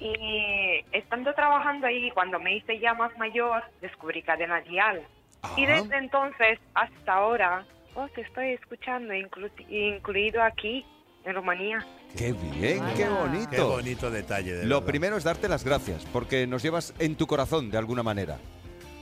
Y 0.00 0.84
estando 0.92 1.32
trabajando 1.34 1.86
ahí, 1.86 2.10
cuando 2.10 2.38
me 2.38 2.56
hice 2.56 2.78
ya 2.78 2.92
más 2.94 3.16
mayor, 3.16 3.62
descubrí 3.80 4.22
Cadena 4.22 4.60
Dial. 4.60 5.02
Y 5.56 5.64
Ah. 5.64 5.76
desde 5.80 5.96
entonces 5.96 6.58
hasta 6.74 7.12
ahora, 7.14 7.64
oh, 7.94 8.06
te 8.08 8.20
estoy 8.20 8.50
escuchando, 8.50 9.14
inclu- 9.14 9.50
incluido 9.70 10.42
aquí, 10.42 10.84
en 11.24 11.34
Rumanía. 11.34 11.84
¡Qué 12.16 12.32
bien! 12.32 12.82
¡Qué 12.96 13.08
bonito! 13.08 13.50
Qué 13.50 13.60
bonito 13.62 14.10
detalle. 14.10 14.54
De 14.54 14.66
Lo 14.66 14.76
verdad. 14.76 14.86
primero 14.86 15.16
es 15.16 15.24
darte 15.24 15.48
las 15.48 15.64
gracias, 15.64 16.04
porque 16.12 16.46
nos 16.46 16.62
llevas 16.62 16.94
en 16.98 17.16
tu 17.16 17.26
corazón 17.26 17.70
de 17.70 17.78
alguna 17.78 18.02
manera. 18.02 18.38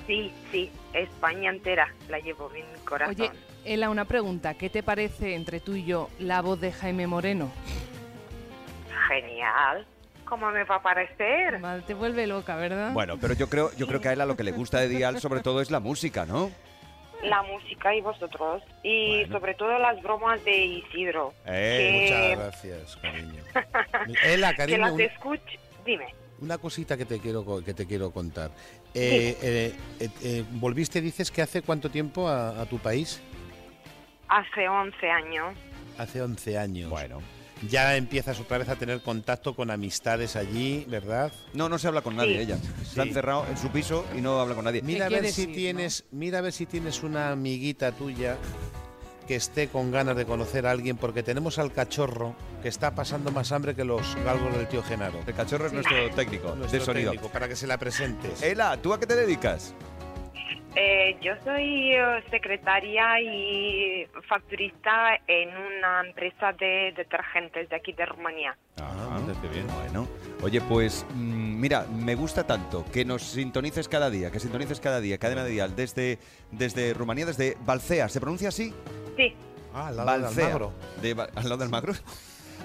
Sí, 0.06 0.32
sí, 0.50 0.70
España 0.92 1.50
entera 1.50 1.92
la 2.08 2.18
llevo 2.18 2.50
en 2.54 2.70
mi 2.72 2.78
corazón. 2.80 3.14
Oye, 3.18 3.30
Ela, 3.64 3.88
una 3.90 4.04
pregunta. 4.04 4.54
¿Qué 4.54 4.68
te 4.68 4.82
parece 4.82 5.34
entre 5.34 5.60
tú 5.60 5.74
y 5.74 5.84
yo 5.84 6.08
la 6.18 6.42
voz 6.42 6.60
de 6.60 6.72
Jaime 6.72 7.06
Moreno? 7.06 7.50
Genial. 9.08 9.86
¿Cómo 10.24 10.50
me 10.50 10.64
va 10.64 10.76
a 10.76 10.82
parecer? 10.82 11.58
Mal, 11.60 11.84
Te 11.84 11.94
vuelve 11.94 12.26
loca, 12.26 12.56
¿verdad? 12.56 12.92
Bueno, 12.92 13.18
pero 13.20 13.34
yo 13.34 13.48
creo, 13.48 13.70
yo 13.76 13.86
creo 13.86 14.00
que 14.00 14.08
a 14.08 14.12
ella 14.14 14.24
lo 14.24 14.36
que 14.36 14.44
le 14.44 14.52
gusta 14.52 14.80
de 14.80 14.88
Dial 14.88 15.20
sobre 15.20 15.40
todo 15.40 15.60
es 15.60 15.70
la 15.70 15.78
música, 15.80 16.24
¿no? 16.24 16.50
La 17.22 17.42
música 17.42 17.94
y 17.94 18.00
vosotros 18.00 18.62
y 18.82 19.18
Bueno. 19.20 19.32
sobre 19.38 19.54
todo 19.54 19.78
las 19.78 20.02
bromas 20.02 20.44
de 20.44 20.56
Isidro 20.64 21.32
Eh, 21.46 22.00
Muchas 22.02 22.20
que, 22.20 22.36
gracias, 22.36 22.96
cariño. 22.96 23.42
Ela, 24.24 24.50
que 24.50 24.56
cariño, 24.56 24.78
las 24.78 24.92
un- 24.92 25.00
escucho 25.00 25.42
dime 25.84 26.06
una 26.40 26.58
cosita 26.58 26.96
que 26.96 27.04
te 27.04 27.20
quiero 27.20 27.44
co- 27.44 27.62
que 27.62 27.72
te 27.72 27.86
quiero 27.86 28.10
contar. 28.10 28.50
Eh, 28.94 29.36
eh, 29.40 29.74
eh, 30.00 30.08
eh, 30.24 30.44
volviste, 30.50 31.00
dices 31.00 31.30
que 31.30 31.40
hace 31.40 31.62
cuánto 31.62 31.88
tiempo 31.88 32.28
a, 32.28 32.60
a 32.60 32.66
tu 32.66 32.78
país? 32.78 33.20
hace 34.28 34.66
11 34.68 35.10
años 35.10 35.54
Hace 35.98 36.20
11 36.22 36.58
años. 36.58 36.90
Bueno. 36.90 37.20
Ya 37.68 37.96
empiezas 37.96 38.40
otra 38.40 38.58
vez 38.58 38.68
a 38.68 38.76
tener 38.76 39.00
contacto 39.02 39.54
con 39.54 39.70
amistades 39.70 40.36
allí, 40.36 40.84
¿verdad? 40.88 41.32
No, 41.54 41.68
no 41.68 41.78
se 41.78 41.88
habla 41.88 42.00
con 42.02 42.16
nadie 42.16 42.36
Sí. 42.36 42.42
ella. 42.42 42.58
Se 42.84 43.00
ha 43.00 43.04
encerrado 43.04 43.46
en 43.48 43.56
su 43.56 43.68
piso 43.68 44.04
y 44.16 44.20
no 44.20 44.40
habla 44.40 44.54
con 44.54 44.64
nadie. 44.64 44.82
Mira 44.82 45.06
a 45.06 45.08
ver 45.08 45.26
si 45.30 45.46
tienes, 45.46 46.04
mira 46.10 46.38
a 46.38 46.40
ver 46.42 46.52
si 46.52 46.66
tienes 46.66 47.02
una 47.02 47.30
amiguita 47.30 47.92
tuya 47.92 48.36
que 49.28 49.36
esté 49.36 49.68
con 49.68 49.92
ganas 49.92 50.16
de 50.16 50.26
conocer 50.26 50.66
a 50.66 50.72
alguien, 50.72 50.96
porque 50.96 51.22
tenemos 51.22 51.60
al 51.60 51.72
cachorro 51.72 52.34
que 52.60 52.68
está 52.68 52.96
pasando 52.96 53.30
más 53.30 53.52
hambre 53.52 53.76
que 53.76 53.84
los 53.84 54.16
galgos 54.24 54.52
del 54.56 54.66
tío 54.66 54.82
Genaro. 54.82 55.20
El 55.24 55.34
cachorro 55.34 55.66
es 55.68 55.72
nuestro 55.72 56.10
técnico 56.16 56.56
Nuestro 56.56 56.80
de 56.80 56.84
sonido. 56.84 57.10
técnico, 57.12 57.32
para 57.32 57.46
que 57.48 57.54
se 57.54 57.68
la 57.68 57.78
presentes. 57.78 58.42
Ela, 58.42 58.76
¿tú 58.82 58.92
a 58.92 58.98
qué 58.98 59.06
te 59.06 59.14
dedicas? 59.14 59.74
Eh, 60.74 61.18
yo 61.20 61.34
soy 61.44 61.92
eh, 61.92 62.24
secretaria 62.30 63.20
y 63.20 64.06
facturista 64.26 65.18
en 65.26 65.50
una 65.50 66.00
empresa 66.06 66.52
de 66.54 66.94
detergentes 66.96 67.68
de 67.68 67.76
aquí 67.76 67.92
de 67.92 68.06
Rumanía 68.06 68.56
Ah, 68.80 69.20
qué 69.42 69.48
bien. 69.48 69.66
Bueno, 69.66 70.08
oye, 70.42 70.62
pues 70.62 71.04
mm, 71.14 71.60
mira, 71.60 71.84
me 71.92 72.14
gusta 72.14 72.46
tanto 72.46 72.86
que 72.90 73.04
nos 73.04 73.22
sintonices 73.22 73.86
cada 73.86 74.08
día, 74.08 74.30
que 74.30 74.40
sintonices 74.40 74.80
cada 74.80 75.00
día, 75.02 75.18
cadena 75.18 75.44
de 75.44 75.50
dial, 75.50 75.76
desde, 75.76 76.18
desde 76.50 76.94
Rumanía, 76.94 77.26
desde 77.26 77.56
Balcea, 77.66 78.08
¿se 78.08 78.20
pronuncia 78.20 78.48
así? 78.48 78.72
sí 79.16 79.34
Ah, 79.74 79.88
al 79.88 79.96
lado 79.96 80.12
de 80.16 80.22
Balcea. 80.22 80.46
Almagro. 80.46 80.72
De 81.02 81.14
Ba- 81.14 81.28
al 81.34 81.44
lado 81.44 81.56
del 81.58 81.68
Magro. 81.68 81.92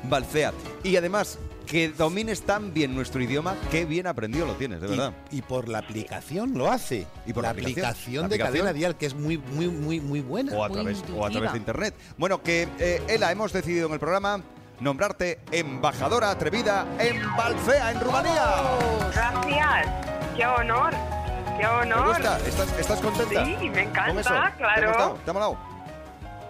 Balcea. 0.03 0.53
Y 0.83 0.95
además, 0.97 1.39
que 1.65 1.89
domines 1.89 2.43
tan 2.43 2.73
bien 2.73 2.95
nuestro 2.95 3.21
idioma, 3.21 3.55
qué 3.71 3.85
bien 3.85 4.07
aprendido 4.07 4.45
lo 4.45 4.53
tienes, 4.53 4.79
de 4.81 4.87
verdad. 4.87 5.13
Y, 5.31 5.37
y 5.39 5.41
por 5.41 5.67
la 5.67 5.79
aplicación 5.79 6.57
lo 6.57 6.71
hace. 6.71 7.05
Y 7.25 7.33
por 7.33 7.43
la 7.43 7.49
la 7.49 7.51
aplicación. 7.51 7.85
aplicación, 7.85 8.21
La 8.23 8.27
de 8.29 8.35
aplicación. 8.35 8.53
cadena 8.59 8.73
dial, 8.73 8.95
que 8.97 9.05
es 9.05 9.13
muy, 9.15 9.37
muy, 9.37 9.67
muy, 9.67 9.99
muy 9.99 10.21
buena. 10.21 10.53
O 10.53 10.63
a, 10.63 10.69
Muy 10.69 10.75
través, 10.77 10.97
o 10.99 11.01
a 11.01 11.05
intuitiva. 11.05 11.29
través 11.31 11.51
de 11.51 11.57
internet. 11.57 11.95
Bueno, 12.17 12.41
que 12.41 12.67
eh, 12.79 13.01
Ela, 13.07 13.31
hemos 13.31 13.51
decidido 13.51 13.87
en 13.87 13.93
el 13.93 13.99
programa 13.99 14.41
nombrarte 14.79 15.39
embajadora 15.51 16.29
atrevida 16.31 16.85
en 16.99 17.21
Balcea, 17.35 17.91
en 17.91 17.99
Rumanía. 17.99 18.43
gracias 19.11 19.87
qué 20.35 20.45
honor 20.45 20.93
qué 21.57 21.63
¿Te 21.63 21.67
honor 21.67 22.07
gusta? 22.09 22.39
¿Estás, 22.47 22.79
estás 22.79 22.99
contenta? 22.99 23.43
Sí, 23.45 23.69
me 23.69 23.81
encanta, 23.81 24.07
¿Con 24.09 24.19
eso? 24.19 24.29
¿Te 24.29 24.35
ha 24.37 24.55
claro. 24.55 25.17
¿Te 25.25 25.29
ha 25.31 25.33
molado? 25.33 25.57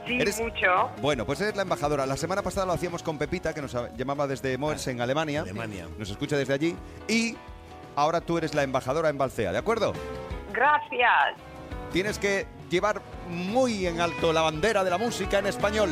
Sí 0.08 0.18
eres- 0.20 0.40
mucho 0.40 0.90
Bueno, 1.02 1.26
pues 1.26 1.40
eres 1.42 1.56
la 1.56 1.62
embajadora. 1.64 2.06
La 2.06 2.18
semana 2.18 2.42
pasada 2.42 2.66
lo 2.66 2.74
hacíamos 2.74 3.04
con 3.04 3.18
Pepita, 3.18 3.54
que 3.54 3.62
nos 3.62 3.76
llamaba 3.96 4.28
desde 4.28 4.58
Moers 4.58 4.88
en 4.88 5.02
Alemania. 5.02 5.42
Alemania. 5.42 5.88
Nos 5.98 6.10
escucha 6.10 6.38
desde 6.38 6.54
allí. 6.54 6.76
Y 7.08 7.36
ahora 7.96 8.22
tú 8.22 8.38
eres 8.38 8.54
la 8.56 8.64
embajadora 8.64 9.10
en 9.10 9.18
Balcea, 9.18 9.52
¿de 9.52 9.58
acuerdo? 9.58 9.94
gracias 10.54 11.36
Tienes 11.94 12.18
que 12.20 12.46
llevar 12.70 13.02
muy 13.30 13.86
en 13.88 14.02
alto 14.02 14.34
la 14.34 14.42
bandera 14.42 14.84
de 14.84 14.90
la 14.90 14.98
música 14.98 15.40
en 15.40 15.46
español. 15.48 15.90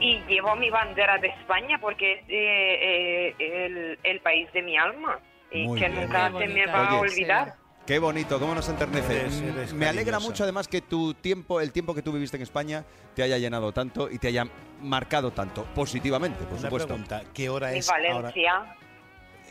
Y 0.00 0.18
llevo 0.28 0.54
mi 0.56 0.68
bandera 0.70 1.18
de 1.18 1.28
España 1.28 1.78
porque 1.80 2.12
es 2.14 2.20
eh, 2.28 3.34
eh, 3.38 3.66
el, 3.66 3.98
el 4.02 4.20
país 4.20 4.52
de 4.52 4.62
mi 4.62 4.76
alma 4.76 5.18
y 5.50 5.66
Muy 5.66 5.80
que 5.80 5.88
bien. 5.88 6.00
nunca 6.02 6.30
se 6.38 6.46
me 6.48 6.66
va 6.66 6.88
a 6.90 6.98
olvidar. 7.00 7.54
Qué 7.86 7.98
bonito, 7.98 8.38
cómo 8.38 8.54
nos 8.54 8.68
enternece. 8.68 9.20
Eres- 9.22 9.40
eres 9.40 9.72
Me 9.72 9.86
alegra 9.86 10.20
mucho 10.20 10.44
además 10.44 10.68
que 10.68 10.80
tu 10.80 11.14
tiempo, 11.14 11.60
el 11.60 11.72
tiempo 11.72 11.94
que 11.94 12.02
tú 12.02 12.12
viviste 12.12 12.36
en 12.36 12.42
España, 12.44 12.84
te 13.14 13.22
haya 13.24 13.38
llenado 13.38 13.72
tanto 13.72 14.08
y 14.08 14.18
te 14.18 14.28
haya 14.28 14.46
marcado 14.80 15.32
tanto, 15.32 15.64
positivamente, 15.74 16.44
por 16.44 16.52
Una 16.54 16.62
supuesto. 16.62 16.88
pregunta, 16.88 17.22
¿qué 17.34 17.48
hora 17.48 17.72
Mi 17.72 17.78
es 17.78 17.90
ahora? 17.90 18.12
Valencia, 18.12 18.76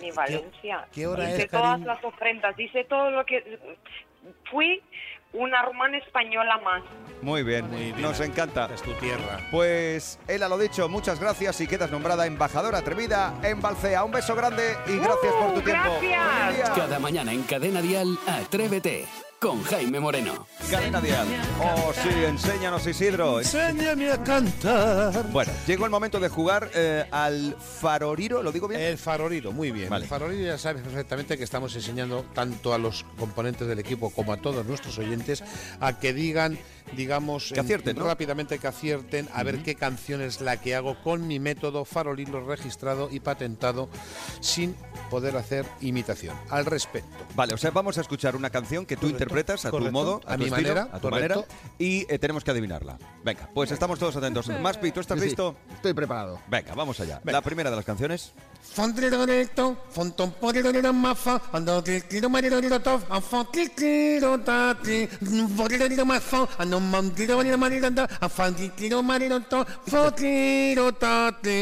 mi 0.01 0.11
Valencia. 0.11 0.88
qué 0.93 1.07
hora 1.07 1.29
hice 1.29 1.43
es, 1.43 1.51
todas 1.51 1.79
las 1.81 2.03
ofrendas, 2.03 2.57
hice 2.57 2.85
todo 2.85 3.11
lo 3.11 3.25
que... 3.25 3.59
Fui 4.50 4.81
una 5.33 5.61
rumana 5.63 5.97
española 5.97 6.59
más. 6.63 6.83
Muy 7.21 7.43
bien, 7.43 7.69
Muy 7.69 7.91
bien. 7.91 8.01
nos 8.01 8.19
encanta. 8.19 8.67
Es 8.73 8.81
tu 8.81 8.93
tierra. 8.93 9.38
Pues 9.51 10.19
él 10.27 10.41
ha 10.43 10.50
lo 10.50 10.57
dicho, 10.57 10.89
muchas 10.89 11.19
gracias 11.19 11.61
y 11.61 11.67
quedas 11.67 11.91
nombrada 11.91 12.25
embajadora 12.25 12.79
atrevida 12.79 13.33
en 13.43 13.61
Balcea. 13.61 14.03
Un 14.03 14.11
beso 14.11 14.35
grande 14.35 14.75
y 14.88 14.97
gracias 14.97 15.33
por 15.33 15.53
tu 15.53 15.59
¡Uh, 15.59 15.63
tiempo. 15.63 15.89
gracias! 16.01 16.55
Día. 16.55 16.73
Cada 16.75 17.00
mañana 17.00 17.31
en 17.31 17.43
Cadena 17.43 17.81
Dial, 17.81 18.17
Atrévete 18.27 19.05
con 19.41 19.63
Jaime 19.63 20.00
Moreno. 20.00 20.45
Cadena 20.69 21.01
Dial. 21.01 21.27
Oh, 21.60 21.91
sí, 21.93 22.10
enséñanos 22.25 22.86
Isidro. 22.86 23.39
Enséñame 23.39 24.12
a 24.12 24.24
cantar. 24.24 25.27
Bueno, 25.31 25.51
llegó 25.65 25.86
el 25.86 25.91
momento 25.91 26.19
de 26.19 26.29
jugar 26.29 26.69
eh, 26.75 27.05
al 27.10 27.57
faroriro, 27.60 28.43
¿lo 28.43 28.51
digo 28.51 28.67
bien? 28.67 28.79
El 28.79 29.00
faroriro, 29.00 29.51
muy 29.51 29.71
bien. 29.71 29.89
Vale. 29.89 30.03
El 30.03 30.10
faroriro 30.10 30.45
ya 30.45 30.60
sabes 30.60 30.83
perfectamente 30.83 31.39
que 31.39 31.43
estamos 31.43 31.75
enseñando 31.75 32.24
tanto 32.36 32.71
a 32.71 32.77
los 32.77 33.03
componentes 33.17 33.67
del 33.67 33.79
equipo 33.79 34.12
como 34.12 34.31
a 34.31 34.38
todos 34.38 34.63
nuestros 34.63 35.00
oyentes 35.00 35.43
a 35.79 35.98
que 35.98 36.13
digan, 36.13 36.60
digamos, 36.95 37.51
Que 37.51 37.62
acierten, 37.62 37.98
¿no? 37.98 38.05
rápidamente 38.05 38.60
que 38.60 38.67
acierten 38.67 39.27
a 39.33 39.41
ver 39.41 39.63
qué 39.63 39.74
canción 39.74 40.21
es 40.21 40.41
la 40.41 40.57
que 40.62 40.75
hago 40.75 41.01
con 41.01 41.27
mi 41.27 41.39
método 41.39 41.83
faroriro 41.83 42.45
registrado 42.45 43.10
y 43.12 43.21
patentado 43.21 43.89
sin 44.39 44.75
poder 45.10 45.36
hacer 45.36 45.65
imitación. 45.81 46.38
Al 46.50 46.67
respecto. 46.67 47.10
Vale, 47.36 47.55
o 47.55 47.57
sea, 47.57 47.71
vamos 47.71 47.98
a 47.98 48.01
escuchar 48.01 48.36
una 48.36 48.51
canción 48.51 48.86
que 48.86 48.98
tú 48.98 49.10
tú 49.10 49.30
interpretas 49.31 49.65
a 49.65 49.69
tu 49.69 49.77
correcto. 49.77 49.91
modo, 49.91 50.21
a, 50.25 50.33
A 50.33 50.38
tu 50.38 50.43
mi 50.43 50.50
estilo, 50.50 50.67
manera, 50.75 50.81
a 50.95 51.00
tu 51.00 51.09
correcto. 51.09 51.35
manera, 51.41 51.47
y 51.79 52.05
eh, 52.09 52.19
tenemos 52.19 52.43
que 52.43 52.51
adivinarla. 52.51 52.97
Venga, 53.23 53.50
pues 53.53 53.71
estamos 53.71 53.97
todos 54.00 54.15
atentos. 54.15 54.47
Maspi, 54.47 54.91
¿tú 54.91 55.00
estás 55.00 55.17
Sí, 55.17 55.23
sí, 55.23 55.27
listo? 55.29 55.55
Estoy 55.73 55.93
preparado. 55.93 56.39
Venga, 56.47 56.73
vamos 56.75 57.00
allá. 57.00 57.21
La 57.25 57.41
primera 57.41 57.69
de 57.69 57.75
las 57.75 57.85
canciones. 57.85 58.33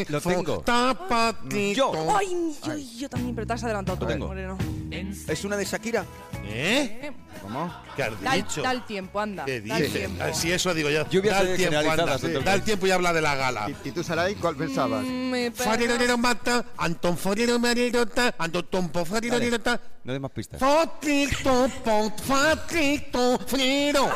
Lo 0.08 0.20
tengo. 0.20 0.62
Yo. 1.74 1.92
Ay, 2.16 2.54
yo, 2.64 2.76
yo 2.76 3.08
también, 3.08 3.34
pero 3.34 3.46
te 3.46 3.52
has 3.54 3.64
adelantado 3.64 3.98
tú, 3.98 4.06
tengo. 4.06 4.26
Moreno. 4.28 4.58
¿Es 5.28 5.44
una 5.44 5.56
de 5.56 5.64
Shakira? 5.64 6.04
¿Eh? 6.52 7.12
¿Cómo? 7.42 7.72
¿Qué 7.96 8.02
has 8.02 8.20
dicho? 8.20 8.62
da 8.62 8.72
el 8.72 8.84
tiempo, 8.84 9.20
anda. 9.20 9.44
¿Qué 9.44 9.60
da 9.60 9.76
el 9.76 9.82
dices? 9.84 9.98
tiempo. 9.98 10.24
Si 10.34 10.52
eso 10.52 10.74
digo 10.74 10.90
yo. 10.90 11.08
Lluvias 11.08 11.36
da 11.36 11.42
el 11.50 11.56
tiempo, 11.56 11.90
anda. 11.90 12.18
Da 12.44 12.54
el 12.54 12.62
tiempo 12.62 12.86
y 12.86 12.90
habla 12.90 13.12
de 13.12 13.22
la 13.22 13.34
gala. 13.34 13.70
¿Y, 13.70 13.88
y 13.88 13.92
tú, 13.92 14.02
Saray, 14.02 14.34
cuál 14.34 14.56
pensabas? 14.56 15.04
Mm, 15.04 15.30
me 15.30 15.50
pega. 15.50 15.64
Farirorero 15.70 16.18
mata, 16.18 16.64
Anton 16.76 17.16
marirota, 17.60 18.34
Anton 18.38 18.66
tompo 18.70 19.04
forirorero 19.04 19.60
ta, 19.60 19.80
No 20.04 20.12
des 20.12 20.20
más 20.20 20.30
pistas. 20.30 20.60
Fotito, 20.60 21.68
pot, 21.84 22.20
fatito, 22.20 23.38
friro. 23.46 24.10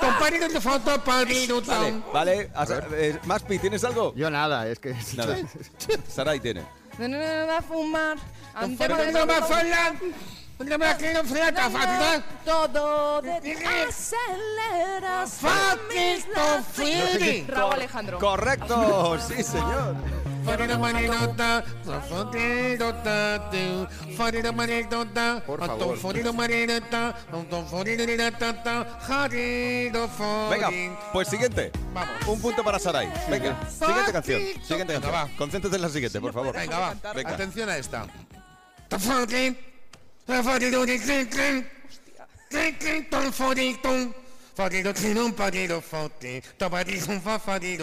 Comparito 0.00 0.48
de 0.48 0.60
foto, 0.60 1.02
Vale, 1.06 2.02
vale. 2.12 2.50
As- 2.54 2.70
eh, 2.92 3.18
Maspi, 3.24 3.58
¿tienes 3.58 3.84
algo? 3.84 4.12
Yo 4.16 4.30
nada, 4.30 4.68
es 4.68 4.78
que... 4.78 4.94
Nada. 5.16 5.36
Sarai 6.08 6.40
tiene. 6.40 6.62
No, 6.98 7.08
no, 7.08 7.18
no, 7.18 7.46
no, 7.46 7.52
a 7.52 7.62
fumar. 7.62 8.16
Todo 12.44 13.20
de 13.20 13.40
ti 13.42 13.52
aceleras. 13.52 15.38
Raúl 17.46 17.74
Alejandro. 17.74 18.18
Correcto, 18.18 19.18
sí, 19.20 19.42
señor. 19.42 19.96
Venga, 30.48 30.70
pues 31.12 31.28
siguiente. 31.28 31.72
Vamos. 31.92 32.26
Un 32.26 32.40
punto 32.40 32.62
para 32.62 32.78
Sarai. 32.78 33.12
Venga, 33.28 33.58
siguiente 33.68 34.12
canción. 34.12 34.40
Siguiente 34.62 35.00
canción. 35.00 35.36
Concéntrate 35.36 35.76
en 35.76 35.82
la 35.82 35.88
siguiente, 35.90 36.20
por 36.20 36.32
favor. 36.32 36.54
Venga, 36.54 36.78
va. 36.78 37.12
Venga. 37.12 37.30
Atención 37.30 37.68
a 37.68 37.76
esta. 37.76 38.06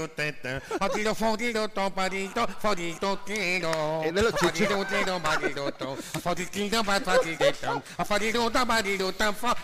Teta. 0.08 0.62
Tiro. 3.26 4.02
Es 4.04 4.14
de 4.14 4.24
los 4.24 4.34
tiro 4.54 5.72
to. 5.78 5.96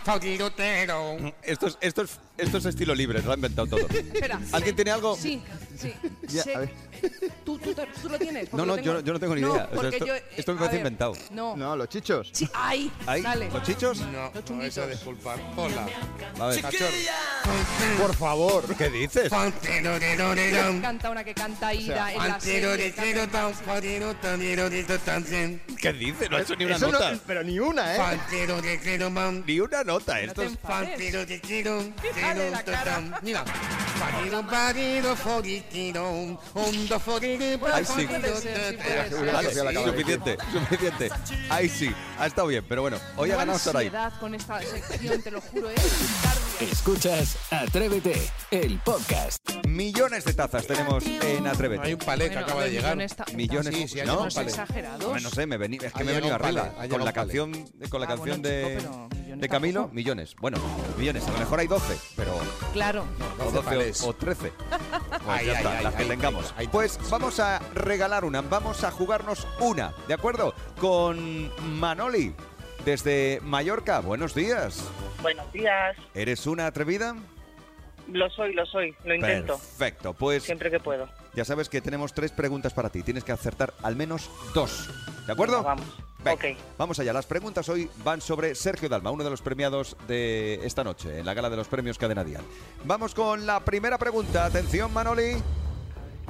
Fariro 0.04 0.52
tero. 0.52 1.18
Esto 1.42 1.66
es, 1.66 1.78
esto, 1.82 2.04
es, 2.04 2.20
esto 2.38 2.60
es 2.60 2.66
estilo 2.66 2.94
libre, 2.94 3.24
lo 3.24 3.32
ha 3.32 3.36
inventado 3.36 3.68
todo. 3.68 3.88
Espera. 3.90 4.40
¿Alguien 4.52 4.76
tiene 4.76 4.92
algo? 4.92 5.16
Sí, 5.16 5.42
sí. 5.80 5.94
Ya, 6.30 6.44
Sé- 6.44 6.56
a 6.56 6.60
ver. 6.60 6.74
¿Tú, 7.46 7.58
tú, 7.58 7.74
te- 7.74 7.88
tú 8.02 8.10
lo 8.10 8.20
tienes? 8.20 8.52
No, 8.54 8.66
Porque 8.66 8.82
no, 8.84 9.00
yo, 9.02 9.14
no 9.14 9.20
tengo 9.20 9.34
ni 9.36 9.42
idea. 9.42 9.52
O 9.52 9.56
sea, 9.56 9.70
porque 9.70 9.88
esto, 9.96 10.06
yo, 10.06 10.16
eh, 10.16 10.24
esto 10.38 10.52
me 10.54 10.58
a 10.58 10.60
parece 10.60 10.78
ver, 10.78 10.86
inventado. 10.86 11.14
No. 11.32 11.56
No, 11.58 11.76
los 11.76 11.90
chichos. 11.90 12.30
Sí, 12.34 12.48
ahí. 12.54 12.92
¿Ahí? 13.08 13.22
Dale. 13.22 13.50
¿Los 13.50 13.64
chichos? 13.64 14.00
No, 14.00 14.06
Los 14.26 14.36
no, 14.36 14.42
chunguitos. 14.42 14.78
eso 14.78 14.88
disculpar. 14.88 15.40
Hola. 15.56 15.88
A 16.40 16.48
ver. 16.48 16.62
Cachorro. 16.62 16.92
Por 18.00 18.16
favor. 18.16 18.76
¿Qué 18.76 18.90
dices? 18.90 19.30
Canta 20.82 21.10
una 21.10 21.24
que 21.24 21.34
canta 21.34 21.74
Ida 21.74 22.14
en 22.14 22.18
la 22.28 22.40
serie. 22.40 22.94
¿Qué 25.82 25.94
dices? 25.94 26.30
No 26.30 26.38
ha 26.38 26.42
hecho 26.42 26.56
ni 26.56 26.66
una 26.66 26.76
Eso 26.76 26.92
nota. 26.92 27.12
no, 27.12 27.20
pero 27.26 27.44
ni 27.44 27.60
una, 27.60 27.96
¿eh? 27.96 28.20
Ni 29.46 29.60
una 29.60 29.84
nota. 29.84 30.20
Esto 30.22 30.42
te 30.42 30.48
es... 30.48 30.52
enfades. 30.54 31.00
Mira 33.22 33.44
Ay, 37.74 37.86
sí. 37.86 38.08
Vale, 38.10 39.86
suficiente, 39.86 40.38
suficiente. 40.52 41.10
Ahí 41.50 41.70
sí, 41.70 41.92
ha 42.18 42.28
estado 42.28 42.48
bien, 42.48 42.66
pero 42.68 42.82
bueno, 42.82 42.98
hoy 43.18 43.32
ha 43.32 43.38
ganado 43.38 43.60
Sarai. 43.60 43.86
ansiedad 43.88 44.14
con 44.20 44.36
esta 44.36 44.60
sección, 44.62 45.22
te 45.22 45.32
lo 45.32 45.42
juro, 45.42 45.70
¿eh? 45.70 45.76
Escuchas 46.60 47.38
Atrévete, 47.52 48.20
el 48.52 48.80
podcast. 48.80 49.38
Millones 49.68 50.26
de 50.26 50.34
tazas 50.34 50.66
tenemos 50.68 51.06
en 51.06 51.46
Hay 51.46 51.52
Atrévete. 51.52 51.94
un 51.94 52.00
palé 52.00 52.30
que 52.30 52.38
acaba 52.38 52.64
de 52.64 52.72
llegar 52.72 52.98
millones 53.36 53.76
Sí, 53.76 53.88
sí, 53.88 54.00
hay 54.00 54.08
¿no? 54.08 54.26
Exagerados. 54.28 55.22
No 55.22 55.30
sé, 55.30 55.46
me, 55.46 55.58
vení- 55.60 55.82
es 55.84 55.94
que 55.94 56.04
me 56.04 56.12
he 56.12 56.16
venido 56.16 56.36
arriba 56.36 56.74
con 56.90 57.06
la 57.06 57.14
canción, 57.14 57.52
con 57.90 58.02
la 58.02 58.08
Ah, 58.08 58.16
canción 58.16 58.42
de, 58.42 58.82
de 59.36 59.50
Camilo, 59.50 59.90
millones. 59.94 60.36
Bueno, 60.40 60.58
millones, 60.98 61.24
a 61.28 61.32
lo 61.32 61.38
mejor 61.40 61.60
hay 61.60 61.68
12, 61.68 61.96
pero 62.16 62.34
Claro. 62.74 63.06
o 63.40 63.44
12 63.46 63.56
12 63.56 63.62
palés. 63.70 64.02
o, 64.04 64.08
o 64.10 64.14
13. 64.16 64.52
Pues 65.30 65.42
Ay, 65.42 65.46
ya 65.46 65.52
ay, 65.52 65.58
está, 65.58 65.78
ay, 65.78 65.84
las 65.84 65.94
que 65.94 66.02
ay, 66.04 66.10
tengamos. 66.10 66.54
Pues 66.72 67.00
vamos 67.12 67.40
a 67.40 67.60
regalar 67.76 68.26
una, 68.26 68.42
vamos 68.42 68.84
a 68.84 68.90
jugarnos 68.90 69.48
una, 69.60 69.94
¿de 70.08 70.16
acuerdo? 70.16 70.56
Con 70.80 71.52
Manoli, 71.80 72.34
desde 72.84 73.40
Mallorca. 73.44 74.00
Buenos 74.00 74.34
días. 74.34 74.90
Buenos 75.22 75.52
días. 75.54 75.96
¿Eres 76.16 76.48
una 76.48 76.66
atrevida? 76.66 77.16
Lo 78.08 78.28
soy, 78.32 78.54
lo 78.56 78.66
soy. 78.66 78.96
Lo 79.06 79.14
intento. 79.14 79.60
Perfecto, 79.60 80.16
pues 80.16 80.42
Siempre 80.42 80.72
que 80.72 80.80
puedo. 80.80 81.08
ya 81.36 81.46
sabes 81.46 81.70
que 81.70 81.80
tenemos 81.80 82.16
tres 82.16 82.32
preguntas 82.32 82.74
para 82.74 82.90
ti. 82.90 83.04
Tienes 83.04 83.24
que 83.24 83.32
acertar 83.32 83.76
al 83.84 83.96
menos 83.96 84.32
dos. 84.56 84.90
¿De 85.28 85.32
acuerdo? 85.32 85.62
Vamos. 85.62 85.86
Venga, 86.36 86.50
Ok. 86.50 86.58
Vamos 86.78 87.00
allá. 87.00 87.14
Las 87.14 87.26
preguntas 87.26 87.68
hoy 87.70 87.90
van 88.04 88.22
sobre 88.22 88.56
Sergio 88.56 88.90
Dalma, 88.90 89.12
uno 89.12 89.24
de 89.24 89.30
los 89.30 89.42
premiados 89.42 89.96
de 90.08 90.60
esta 90.64 90.84
noche 90.84 91.20
en 91.20 91.26
la 91.26 91.34
gala 91.34 91.50
de 91.50 91.58
los 91.58 91.68
premios 91.68 91.98
Cadena 91.98 92.24
Dial. 92.24 92.44
Vamos 92.86 93.14
con 93.14 93.46
la 93.46 93.64
primera 93.64 93.98
pregunta. 93.98 94.46
Atención, 94.46 94.94
Manoli. 94.94 95.38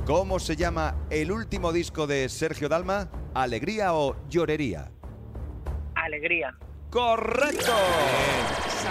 ¿Cómo 0.06 0.40
se 0.40 0.56
llama 0.56 0.96
el 1.10 1.32
último 1.32 1.72
disco 1.72 2.08
de 2.08 2.30
Sergio 2.30 2.70
Dalma? 2.70 3.10
¿Alegría 3.34 3.94
o 3.94 4.16
llorería? 4.30 4.92
Alegría. 5.96 6.58
¡Correcto! 6.90 7.74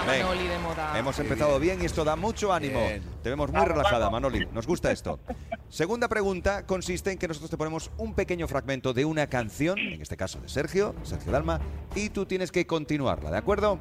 Venga. 0.07 0.27
Manoli 0.27 0.49
de 0.49 0.59
moda. 0.59 0.99
Hemos 0.99 1.19
empezado 1.19 1.59
bien 1.59 1.83
y 1.83 1.87
esto 1.87 2.05
da 2.05 2.17
mucho 2.17 2.53
ánimo. 2.53 2.81
Bien. 2.81 3.03
Te 3.23 3.31
vemos 3.31 3.51
muy 3.51 3.65
relajada. 3.65 4.11
Manoli. 4.11 4.47
Nos 4.53 4.67
gusta 4.67 4.91
esto. 4.91 5.21
Segunda 5.69 6.09
pregunta 6.09 6.67
consiste 6.67 7.13
en 7.13 7.19
que 7.19 7.29
nosotros 7.29 7.51
te 7.51 7.57
ponemos 7.57 7.91
un 7.99 8.15
pequeño 8.15 8.49
fragmento 8.49 8.95
de 8.95 9.05
una 9.05 9.27
canción, 9.27 9.79
en 9.79 10.01
este 10.01 10.17
caso 10.17 10.41
de 10.41 10.49
Sergio, 10.49 10.95
Sergio 11.03 11.33
Dalma, 11.33 11.61
y 11.95 12.09
tú 12.11 12.25
tienes 12.27 12.51
que 12.51 12.67
continuarla, 12.67 13.31
¿de 13.31 13.37
acuerdo? 13.37 13.79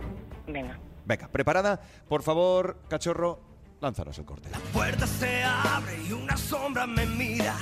Venga. 0.47 0.79
Venga, 1.05 1.29
¿preparada? 1.29 1.79
Por 2.09 2.23
favor, 2.23 2.79
cachorro, 2.89 3.39
lánzanos 3.79 4.17
el 4.17 4.25
corte. 4.25 4.49
puerta 4.73 5.07
se 5.07 5.43
abre 5.43 5.97
y 6.03 6.11
una 6.11 6.35
sombra 6.35 6.85
me 6.85 7.05
mira. 7.05 7.55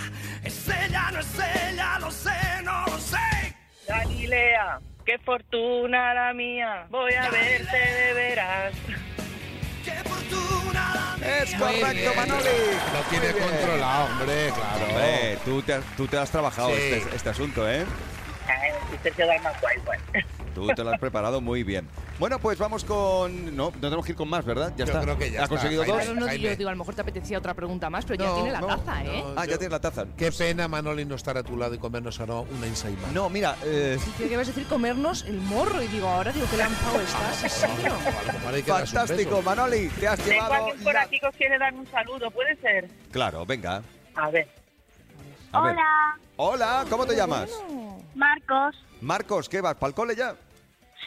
Es 0.43 0.67
ella, 0.67 1.11
no 1.11 1.19
es 1.19 1.39
ella, 1.39 1.99
lo 1.99 2.09
sé, 2.09 2.31
no 2.63 2.85
lo 2.87 2.97
sé. 2.97 3.55
Galilea, 3.87 4.79
qué 5.05 5.17
fortuna 5.19 6.13
la 6.13 6.33
mía. 6.33 6.87
Voy 6.89 7.13
a 7.13 7.29
verte 7.29 7.77
de 7.77 8.13
veras. 8.13 8.73
Qué 9.83 9.91
fortuna 9.91 10.91
la 10.95 11.17
mía. 11.17 11.37
¡Es 11.43 11.55
correcto. 11.55 12.11
Manoli! 12.15 12.49
Lo 12.93 13.01
tiene 13.09 13.31
Muy 13.31 13.39
bien. 13.39 13.49
controlado, 13.49 14.05
hombre, 14.05 14.51
claro. 14.53 14.85
Hombre, 14.89 15.37
tú 15.45 15.61
te, 15.61 15.73
has- 15.73 15.85
tú 15.97 16.07
te 16.07 16.17
has 16.17 16.31
trabajado 16.31 16.69
Sí. 16.69 16.75
este, 16.81 17.15
este 17.15 17.29
asunto, 17.29 17.69
¿eh? 17.69 17.85
Ay, 18.47 18.71
Sergio 19.03 19.27
Dalma 19.27 19.51
guay, 19.61 19.77
guay. 19.85 19.99
Tú 20.53 20.67
te 20.67 20.83
lo 20.83 20.91
has 20.91 20.99
preparado 20.99 21.41
muy 21.41 21.63
bien. 21.63 21.87
Bueno, 22.17 22.39
pues 22.39 22.57
vamos 22.57 22.85
con... 22.85 23.45
No, 23.57 23.71
no 23.71 23.71
tenemos 23.71 24.05
que 24.05 24.13
ir 24.13 24.17
con 24.17 24.29
más, 24.29 24.45
¿verdad? 24.45 24.71
Ya 24.77 24.85
Yo 24.85 24.93
está. 24.93 25.01
creo 25.01 25.17
que 25.17 25.31
ya 25.31 25.39
¿Has 25.39 25.43
está, 25.43 25.55
conseguido 25.55 25.83
Jaime. 25.83 26.05
dos? 26.05 26.15
No, 26.15 26.25
Jaime. 26.27 26.43
yo 26.43 26.55
digo, 26.55 26.69
a 26.69 26.71
lo 26.71 26.77
mejor 26.77 26.95
te 26.95 27.01
apetecía 27.01 27.37
otra 27.37 27.53
pregunta 27.53 27.89
más, 27.89 28.05
pero 28.05 28.23
ya 28.23 28.29
No, 28.29 28.35
tiene 28.35 28.51
la 28.51 28.61
no, 28.61 28.67
taza, 28.67 29.03
¿eh? 29.03 29.21
no. 29.21 29.33
Ah, 29.35 29.45
ya 29.45 29.57
tienes 29.57 29.71
la 29.71 29.81
taza. 29.81 30.05
Qué 30.15 30.31
pena, 30.31 30.69
Manoli, 30.69 31.03
no 31.03 31.15
estar 31.15 31.37
a 31.37 31.43
tu 31.43 31.57
lado 31.57 31.75
y 31.75 31.77
comernos 31.77 32.17
ahora 32.21 32.35
una 32.35 32.67
Man. 32.67 33.13
No, 33.13 33.29
mira, 33.29 33.57
eh, 33.65 33.99
Creo 34.15 34.29
que 34.29 34.33
ibas 34.33 34.47
a 34.47 34.51
decir 34.51 34.65
comernos 34.67 35.23
el 35.25 35.41
morro. 35.41 35.81
Y 35.81 35.87
digo, 35.87 36.07
ahora 36.07 36.31
digo, 36.31 36.47
qué 36.49 36.55
lanzado 36.55 37.01
estás, 37.01 37.43
¿en 37.43 37.49
serio? 37.49 37.93
A 37.93 38.23
lo 38.27 38.33
mejor 38.39 38.53
hay 38.53 38.63
que 38.63 38.71
darse 38.71 38.95
un 38.95 38.99
fantástico. 39.07 39.41
Manoli. 39.41 39.89
Te 39.89 40.07
has 40.07 40.17
Tengo 40.19 40.31
llevado... 40.31 40.53
alguien 40.53 40.83
por 40.85 40.93
la- 40.93 41.01
aquí 41.01 41.19
que 41.19 41.27
os 41.27 41.35
quiere 41.35 41.57
dar 41.57 41.73
un 41.73 41.85
saludo, 41.91 42.31
¿puede 42.31 42.55
ser? 42.61 42.89
Claro, 43.11 43.45
venga. 43.45 43.81
A 44.15 44.29
ver. 44.29 44.47
A 45.51 45.61
ver. 45.61 45.73
Hola, 45.75 46.17
Hola, 46.37 46.85
¿cómo 46.89 47.05
te 47.05 47.13
llamas? 47.15 47.49
Marcos. 48.15 48.75
Marcos, 49.01 49.49
¿qué 49.49 49.59
vas? 49.59 49.75
¿Para 49.75 49.89
el 49.89 49.95
cole 49.95 50.15
ya? 50.15 50.33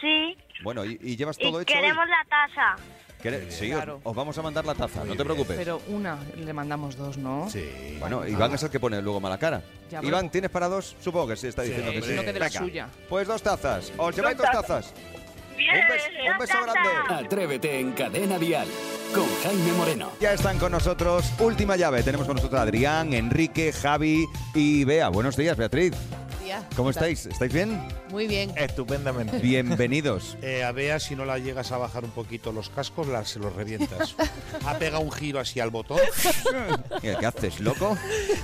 Sí, 0.01 0.37
Bueno, 0.63 0.85
¿y, 0.85 0.99
y 1.01 1.15
llevas 1.15 1.37
y 1.39 1.43
todo 1.43 1.61
hecho 1.61 1.73
hoy? 1.73 1.79
queremos 1.81 2.05
la 2.07 2.25
taza. 2.29 2.75
¿Quere- 3.21 3.51
Sí, 3.51 3.69
os- 3.71 3.75
Claro. 3.77 3.99
os, 4.03 4.15
vamos 4.15 4.37
a 4.37 4.41
mandar 4.41 4.65
la 4.65 4.75
taza, 4.75 4.99
Muy 5.01 5.09
no 5.09 5.15
te 5.15 5.23
bien. 5.23 5.27
preocupes. 5.27 5.57
Pero 5.57 5.81
una, 5.89 6.17
le 6.37 6.53
mandamos 6.53 6.95
dos, 6.95 7.17
¿no? 7.17 7.49
Sí. 7.49 7.97
Bueno, 7.99 8.25
Iván 8.25 8.53
es 8.53 8.63
el 8.63 8.69
que 8.69 8.79
pone 8.79 9.01
luego 9.01 9.19
mala 9.19 9.37
cara. 9.37 9.61
Ya, 9.89 9.99
pero- 9.99 10.07
Iván, 10.07 10.29
¿tienes 10.29 10.49
para 10.49 10.69
dos? 10.69 10.95
Supongo 11.01 11.27
que 11.27 11.35
sí, 11.35 11.47
está 11.47 11.63
Sí, 11.63 11.69
diciendo 11.69 11.91
que 11.91 12.01
sí. 12.01 12.13
No 12.13 12.21
que 12.23 12.31
de 12.33 12.39
la 12.39 12.49
suya. 12.49 12.87
Pues 13.09 13.27
dos 13.27 13.41
tazas. 13.43 13.91
Os 13.97 14.15
lleváis 14.15 14.37
dos 14.37 14.47
Dos 14.51 14.61
tazas. 14.65 14.93
Un 15.59 15.87
beso, 15.89 16.05
un 16.31 16.37
beso 16.39 16.57
grande. 16.63 17.25
Atrévete 17.25 17.79
en 17.81 17.91
Cadena 17.91 18.39
Dial 18.39 18.67
con 19.13 19.27
Jaime 19.43 19.73
Moreno. 19.73 20.09
Ya 20.21 20.31
están 20.33 20.57
con 20.57 20.71
nosotros, 20.71 21.29
última 21.39 21.75
llave. 21.75 22.01
Tenemos 22.03 22.25
con 22.25 22.37
nosotros 22.37 22.57
a 22.57 22.63
Adrián, 22.63 23.11
Enrique, 23.13 23.73
Javi 23.73 24.25
y 24.55 24.85
Bea. 24.85 25.09
Buenos 25.09 25.35
días, 25.35 25.57
Beatriz. 25.57 25.93
¿Cómo 26.75 26.89
estáis? 26.89 27.25
¿Estáis 27.25 27.53
bien? 27.53 27.81
Muy 28.11 28.27
bien. 28.27 28.51
Estupendamente. 28.55 29.37
Bienvenidos. 29.41 30.37
Eh, 30.41 30.63
a 30.63 30.71
Bea, 30.71 30.99
si 30.99 31.15
no 31.15 31.25
la 31.25 31.37
llegas 31.37 31.71
a 31.71 31.77
bajar 31.77 32.03
un 32.03 32.11
poquito 32.11 32.51
los 32.51 32.69
cascos, 32.69 33.07
la, 33.07 33.25
se 33.25 33.39
los 33.39 33.55
revientas. 33.55 34.15
ha 34.65 34.77
pegado 34.77 35.03
un 35.03 35.11
giro 35.11 35.39
así 35.39 35.59
al 35.59 35.69
botón. 35.69 35.99
Mira, 37.03 37.19
¿Qué 37.19 37.25
haces, 37.25 37.59
loco? 37.59 37.97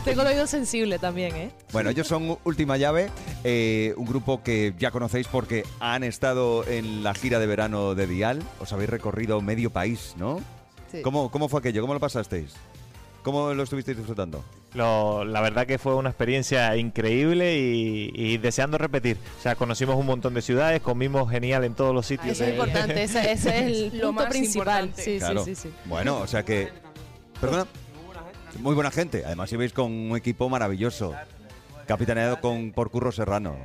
Tengo 0.04 0.22
el 0.22 0.28
oído 0.28 0.48
sensible 0.48 1.00
también, 1.00 1.36
¿eh? 1.36 1.52
Bueno, 1.72 1.90
ellos 1.90 2.08
son 2.08 2.38
Última 2.44 2.78
Llave, 2.78 3.10
eh, 3.44 3.94
un 3.98 4.06
grupo 4.06 4.44
que 4.44 4.74
ya 4.78 4.92
conocéis 4.92 5.28
porque 5.28 5.64
han 5.80 6.04
estado 6.04 6.66
en 6.68 7.04
la 7.04 7.14
gira 7.14 7.40
de 7.40 7.48
verano 7.48 7.96
de 7.96 8.08
Dial. 8.08 8.44
Os 8.60 8.72
habéis 8.74 8.90
recorrido 8.90 9.42
medio 9.42 9.72
país, 9.72 10.14
¿no? 10.18 10.40
Sí. 10.92 11.02
¿Cómo, 11.02 11.32
¿Cómo 11.32 11.50
fue 11.50 11.60
aquello? 11.60 11.82
¿Cómo 11.82 11.94
lo 11.94 12.00
pasasteis? 12.00 12.54
¿Cómo 13.26 13.56
lo 13.56 13.64
estuvisteis 13.64 13.98
disfrutando? 13.98 14.46
Lo- 14.76 15.26
la 15.26 15.42
verdad 15.42 15.66
que 15.66 15.80
fue 15.80 15.96
una 15.96 16.10
experiencia 16.10 16.78
increíble 16.78 17.58
y, 17.58 18.12
y 18.14 18.38
deseando 18.38 18.78
repetir. 18.78 19.18
O 19.40 19.42
sea, 19.42 19.56
conocimos 19.56 19.96
un 19.96 20.06
montón 20.06 20.36
de 20.36 20.44
ciudades, 20.44 20.80
comimos 20.80 21.32
genial 21.32 21.64
en 21.64 21.74
todos 21.74 21.92
los 21.92 22.06
sitios. 22.06 22.34
Eso 22.40 22.44
es 22.44 22.52
importante, 22.52 23.02
ese, 23.02 23.32
ese 23.32 23.50
es 23.50 23.66
el 23.66 23.84
Lo 23.98 24.08
punto 24.10 24.14
más 24.14 24.26
principal. 24.28 24.92
Sí, 24.96 25.18
Claro. 25.18 25.44
sí, 25.44 25.56
sí, 25.56 25.70
sí. 25.70 25.74
Bueno, 25.86 26.20
o 26.20 26.28
sea 26.28 26.44
que... 26.46 26.70
¿Perdona? 27.42 27.66
Muy 28.60 28.76
buena 28.76 28.92
gente. 28.92 29.24
Además, 29.26 29.52
ibais 29.52 29.74
con 29.74 29.92
un 29.92 30.16
equipo 30.16 30.48
maravilloso. 30.48 31.16
Capitaneado 31.88 32.40
con, 32.40 32.72
por 32.74 32.92
Curro 32.92 33.12
Serrano. 33.12 33.56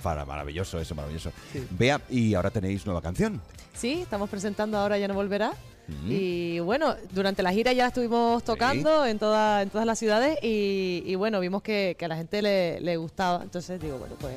Para, 0.00 0.24
maravilloso, 0.24 0.80
eso, 0.80 0.94
maravilloso. 0.94 1.32
Vea, 1.70 2.00
y 2.08 2.34
ahora 2.34 2.50
tenéis 2.50 2.86
nueva 2.86 3.02
canción. 3.02 3.42
Sí, 3.74 4.00
estamos 4.02 4.30
presentando 4.30 4.78
ahora 4.78 4.96
Ya 4.96 5.08
no 5.08 5.14
volverá. 5.14 5.52
Mm. 5.88 6.10
Y 6.10 6.60
bueno, 6.60 6.94
durante 7.12 7.42
la 7.42 7.52
gira 7.52 7.72
ya 7.72 7.86
estuvimos 7.88 8.44
tocando 8.44 9.06
en, 9.06 9.18
toda, 9.18 9.62
en 9.62 9.70
todas 9.70 9.86
las 9.86 9.98
ciudades 9.98 10.38
y, 10.42 11.02
y 11.06 11.14
bueno, 11.14 11.40
vimos 11.40 11.62
que, 11.62 11.96
que 11.98 12.04
a 12.04 12.08
la 12.08 12.16
gente 12.16 12.42
le, 12.42 12.80
le 12.80 12.96
gustaba. 12.98 13.42
Entonces 13.42 13.80
digo, 13.80 13.96
bueno, 13.98 14.14
pues 14.20 14.34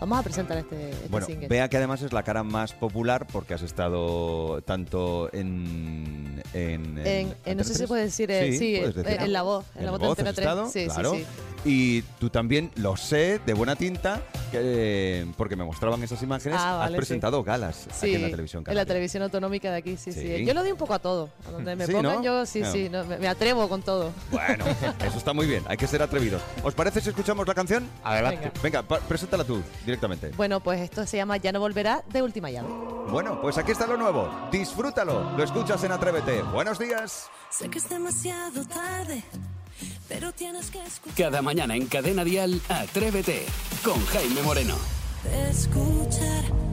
vamos 0.00 0.18
a 0.18 0.22
presentar 0.22 0.58
este, 0.58 0.90
este 0.90 1.08
Bueno, 1.08 1.26
single. 1.26 1.48
vea 1.48 1.68
que 1.68 1.76
además 1.76 2.02
es 2.02 2.12
la 2.12 2.22
cara 2.22 2.42
más 2.44 2.72
popular 2.72 3.26
porque 3.32 3.54
has 3.54 3.62
estado 3.62 4.60
tanto 4.62 5.28
en... 5.32 6.42
En, 6.54 6.98
En- 7.04 7.34
en- 7.46 7.56
no 7.56 7.64
sé 7.64 7.72
si 7.72 7.78
se 7.80 7.88
puede 7.88 8.02
decir, 8.04 8.30
eh, 8.30 8.52
sí, 8.58 8.76
puedes 8.78 8.94
decirlo. 8.94 9.24
en 9.26 9.32
La 9.32 9.42
Voz, 9.42 9.64
en 9.76 9.84
La 9.86 9.90
Voz 9.92 10.00
de 10.00 10.06
has 10.06 10.10
Antena 10.10 10.32
3. 10.32 10.38
estado, 10.46 10.66
Sí, 10.70 10.80
sí, 10.80 10.86
claro. 10.88 11.14
sí. 11.14 11.24
Y 11.64 12.02
tú 12.20 12.28
también, 12.30 12.70
lo 12.76 12.96
sé, 12.96 13.40
de 13.46 13.54
buena 13.54 13.74
tinta, 13.76 14.20
que, 14.52 15.26
porque 15.36 15.56
me 15.56 15.64
mostraban 15.64 16.00
esas 16.04 16.22
imágenes, 16.22 16.58
Ah, 16.60 16.84
has 16.84 16.90
sí. 16.90 16.96
presentado 16.96 17.42
galas 17.42 17.88
Sí, 17.92 18.06
aquí 18.06 18.14
en 18.14 18.22
la 18.22 18.30
televisión. 18.30 18.64
en 18.66 18.74
la 18.76 18.86
televisión 18.86 19.22
autonómica 19.24 19.70
de 19.72 19.78
aquí, 19.78 19.96
sí, 19.96 20.12
sí, 20.12 20.20
Sí. 20.20 20.44
Yo 20.44 20.54
lo 20.54 20.62
doy 20.62 20.70
un 20.72 20.78
poco 20.78 20.94
a 20.94 20.98
todo. 21.00 21.30
A 21.48 21.50
donde 21.50 21.74
me 21.74 21.86
Sí, 21.86 21.92
pongan 21.92 22.16
¿no? 22.16 22.22
yo, 22.22 22.46
sí, 22.46 22.60
Claro. 22.60 22.74
sí, 22.74 22.88
no, 22.88 23.04
me, 23.04 23.18
me 23.18 23.26
atrevo 23.28 23.68
con 23.68 23.82
todo. 23.82 24.12
Bueno, 24.30 24.64
eso 25.04 25.18
está 25.18 25.32
muy 25.32 25.46
bien, 25.46 25.64
hay 25.66 25.76
que 25.76 25.86
ser 25.88 26.02
atrevidos. 26.02 26.40
¿Os 26.62 26.74
parece 26.74 27.00
si 27.00 27.08
escuchamos 27.08 27.48
la 27.48 27.54
canción? 27.54 27.88
Adelante. 28.04 28.52
Venga, 28.62 28.82
pa- 28.82 29.00
preséntala 29.00 29.42
tú 29.44 29.60
directamente. 29.84 30.28
Bueno, 30.36 30.60
pues 30.60 30.80
esto 30.80 31.04
se 31.06 31.16
llama 31.16 31.38
Ya 31.38 31.50
no 31.50 31.58
volverá 31.60 32.04
de 32.12 32.22
Última 32.22 32.50
Llave. 32.50 32.68
Bueno, 33.10 33.40
pues 33.40 33.58
aquí 33.58 33.72
está 33.72 33.86
lo 33.86 33.96
nuevo. 33.96 34.30
Disfrútalo, 34.52 35.36
lo 35.36 35.42
escuchas 35.42 35.82
en 35.84 35.92
Atrévete. 35.92 36.42
Buenos 36.42 36.78
días. 36.78 37.26
Sé 37.50 37.68
que 37.68 37.78
es 37.78 37.88
demasiado 37.88 38.64
tarde, 38.66 39.22
pero 40.08 40.32
tienes 40.32 40.70
que 40.70 40.82
escuchar. 40.82 41.16
Cada 41.16 41.42
mañana 41.42 41.76
en 41.76 41.86
Cadena 41.86 42.24
Dial, 42.24 42.60
Atrévete 42.68 43.46
con 43.84 44.04
Jaime 44.06 44.42
Moreno. 44.42 44.76
escuchar. 45.50 46.71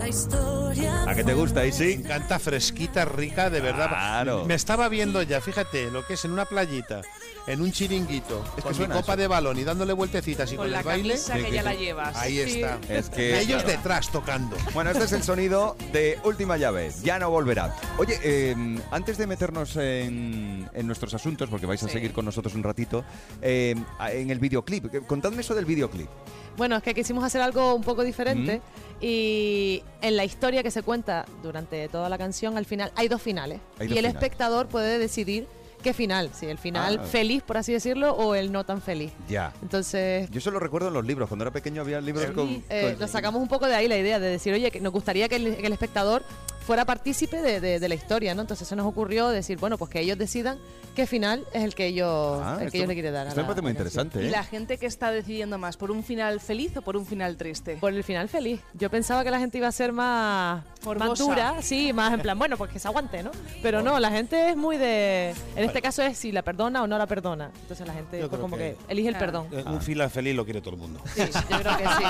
¿A 0.00 1.14
qué 1.14 1.24
te 1.24 1.34
gusta, 1.34 1.60
Me 1.60 1.68
Isi? 1.68 1.92
encanta 1.92 2.38
fresquita, 2.38 3.04
rica, 3.04 3.50
de 3.50 3.60
verdad. 3.60 3.88
Claro. 3.88 4.44
Me 4.44 4.54
estaba 4.54 4.88
viendo 4.88 5.22
ya, 5.22 5.40
fíjate, 5.40 5.90
lo 5.90 6.06
que 6.06 6.14
es 6.14 6.24
en 6.24 6.30
una 6.32 6.44
playita, 6.44 7.02
en 7.46 7.60
un 7.62 7.72
chiringuito, 7.72 8.44
que 8.54 8.62
con 8.62 8.72
mi 8.72 8.76
suena 8.76 8.94
copa 8.94 9.12
eso. 9.14 9.20
de 9.22 9.26
balón 9.26 9.58
y 9.58 9.64
dándole 9.64 9.92
vueltecitas 9.94 10.52
y 10.52 10.56
con, 10.56 10.64
Con 10.66 10.72
la 10.72 10.80
el 10.80 10.84
baile. 10.84 11.08
camisa 11.14 11.34
que 11.34 11.50
ya 11.50 11.62
la 11.62 11.74
llevas. 11.74 12.16
Ahí 12.16 12.36
Sí. 12.48 12.60
está. 12.62 12.78
Es 12.88 13.08
que, 13.10 13.30
Y 13.30 13.34
ellos 13.34 13.62
claro. 13.64 13.68
detrás 13.78 14.12
tocando. 14.12 14.56
Bueno, 14.72 14.90
este 14.90 15.04
es 15.04 15.12
el 15.12 15.22
sonido 15.22 15.76
de 15.92 16.18
Última 16.24 16.56
Llave. 16.56 16.92
Ya 17.02 17.18
no 17.18 17.30
volverá. 17.30 17.74
Oye, 17.98 18.18
eh, 18.22 18.54
antes 18.90 19.18
de 19.18 19.26
meternos 19.26 19.76
en, 19.76 20.68
en 20.72 20.86
nuestros 20.86 21.12
asuntos, 21.14 21.48
porque 21.50 21.66
vais 21.66 21.82
a 21.82 21.86
Sí. 21.86 21.92
seguir 21.94 22.12
con 22.12 22.24
nosotros 22.24 22.54
un 22.54 22.62
ratito, 22.62 23.04
eh, 23.42 23.74
en 24.12 24.30
el 24.30 24.38
videoclip, 24.38 25.06
contadme 25.06 25.40
eso 25.40 25.54
del 25.54 25.64
videoclip. 25.64 26.08
Bueno, 26.56 26.76
es 26.76 26.82
que 26.82 26.92
quisimos 26.94 27.22
hacer 27.24 27.40
algo 27.40 27.74
un 27.74 27.82
poco 27.84 28.02
diferente 28.02 28.60
y 29.00 29.82
en 30.00 30.16
la 30.16 30.24
historia 30.24 30.62
que 30.62 30.70
se 30.70 30.82
cuenta 30.82 31.24
durante 31.42 31.88
toda 31.88 32.08
la 32.08 32.18
canción, 32.18 32.56
al 32.56 32.64
final 32.66 32.92
hay 32.96 33.08
dos 33.08 33.20
finales. 33.22 33.60
Hay 33.78 33.86
y 33.88 33.90
el 33.92 33.96
finales. 33.98 34.14
espectador 34.14 34.66
puede 34.68 34.98
decidir 34.98 35.46
qué 35.82 35.92
final, 35.92 36.30
si 36.34 36.46
el 36.46 36.58
final 36.58 37.00
Ah. 37.02 37.06
feliz, 37.06 37.42
por 37.42 37.56
así 37.56 37.72
decirlo, 37.72 38.12
o 38.12 38.34
el 38.34 38.50
no 38.50 38.64
tan 38.64 38.82
feliz. 38.82 39.12
Ya. 39.28 39.52
Entonces, 39.62 40.28
Yo 40.30 40.38
eso 40.38 40.50
lo 40.50 40.58
recuerdo 40.58 40.88
en 40.88 40.94
los 40.94 41.04
libros. 41.06 41.28
Cuando 41.28 41.44
era 41.44 41.52
pequeño 41.52 41.82
había 41.82 42.00
libros 42.00 42.26
con... 42.32 42.62
eh, 42.68 42.90
con- 42.92 42.98
nos 43.00 43.10
sacamos 43.10 43.40
un 43.40 43.46
poco 43.48 43.66
de 43.66 43.74
ahí 43.76 43.86
la 43.86 43.96
idea 43.96 44.18
de 44.18 44.28
decir, 44.28 44.52
oye, 44.52 44.70
que 44.72 44.80
nos 44.80 44.92
gustaría 44.92 45.28
que 45.28 45.36
el, 45.36 45.56
que 45.56 45.66
el 45.66 45.72
espectador 45.72 46.22
fuera 46.68 46.84
partícipe 46.84 47.40
de, 47.40 47.60
de- 47.62 47.80
de 47.80 47.88
la 47.88 47.94
historia, 47.94 48.34
¿no? 48.34 48.42
Entonces 48.42 48.68
se 48.68 48.76
nos 48.76 48.84
ocurrió 48.86 49.28
decir, 49.28 49.56
bueno, 49.56 49.78
pues 49.78 49.90
que 49.90 50.00
ellos 50.00 50.18
decidan 50.18 50.58
qué 50.94 51.06
final 51.06 51.46
es 51.54 51.64
el 51.64 51.74
que 51.74 51.86
ellos, 51.86 52.42
Ah, 52.44 52.56
el 52.60 52.66
esto- 52.66 52.72
que 52.72 52.76
ellos 52.76 52.88
le 52.88 52.94
quieren 52.94 53.14
dar. 53.14 53.26
esto 53.26 53.36
me 53.36 53.42
la- 53.42 53.46
parece 53.48 53.62
muy 53.62 53.70
interesante, 53.70 54.22
¿Y 54.22 54.26
¿eh? 54.26 54.30
la 54.30 54.44
gente 54.44 54.76
que 54.76 54.84
está 54.84 55.10
decidiendo 55.10 55.56
más, 55.56 55.78
por 55.78 55.90
un 55.90 56.04
final 56.04 56.40
feliz 56.40 56.76
o 56.76 56.82
por 56.82 56.98
un 56.98 57.06
final 57.06 57.38
triste? 57.38 57.78
Por 57.80 57.94
el 57.94 58.04
final 58.04 58.28
feliz. 58.28 58.60
Yo 58.74 58.90
pensaba 58.90 59.24
que 59.24 59.30
la 59.30 59.38
gente 59.38 59.56
iba 59.56 59.66
a 59.68 59.72
ser 59.72 59.92
más, 59.92 60.62
más 60.96 61.08
Morbosa. 61.08 61.24
dura, 61.24 61.54
sí, 61.62 61.92
más 61.92 62.12
en 62.14 62.20
plan, 62.20 62.38
bueno, 62.38 62.56
pues 62.56 62.70
que 62.70 62.78
se 62.78 62.88
aguante, 62.88 63.22
¿no? 63.22 63.30
Pero 63.62 63.82
no, 63.82 63.98
la 64.00 64.10
gente 64.10 64.50
es 64.50 64.56
muy 64.56 64.76
de... 64.76 65.34
En 65.56 65.64
este 65.64 65.82
caso 65.82 66.02
es 66.02 66.16
si 66.16 66.32
la 66.32 66.42
perdona 66.42 66.82
o 66.82 66.86
no 66.86 66.96
la 66.98 67.06
perdona. 67.06 67.50
Entonces 67.62 67.86
la 67.86 67.92
gente 67.94 68.26
pues, 68.28 68.40
como 68.40 68.56
que, 68.56 68.76
que- 68.86 68.92
elige 68.92 69.08
el 69.08 69.16
Ah. 69.16 69.18
perdón. 69.18 69.48
Un 69.66 69.82
final 69.82 70.08
feliz 70.10 70.34
lo 70.36 70.44
quiere 70.44 70.60
todo 70.60 70.74
el 70.74 70.80
mundo. 70.80 71.00
Sí, 71.14 71.22
yo 71.50 71.58
creo 71.58 71.76
que 71.76 71.84
sí. 71.84 72.04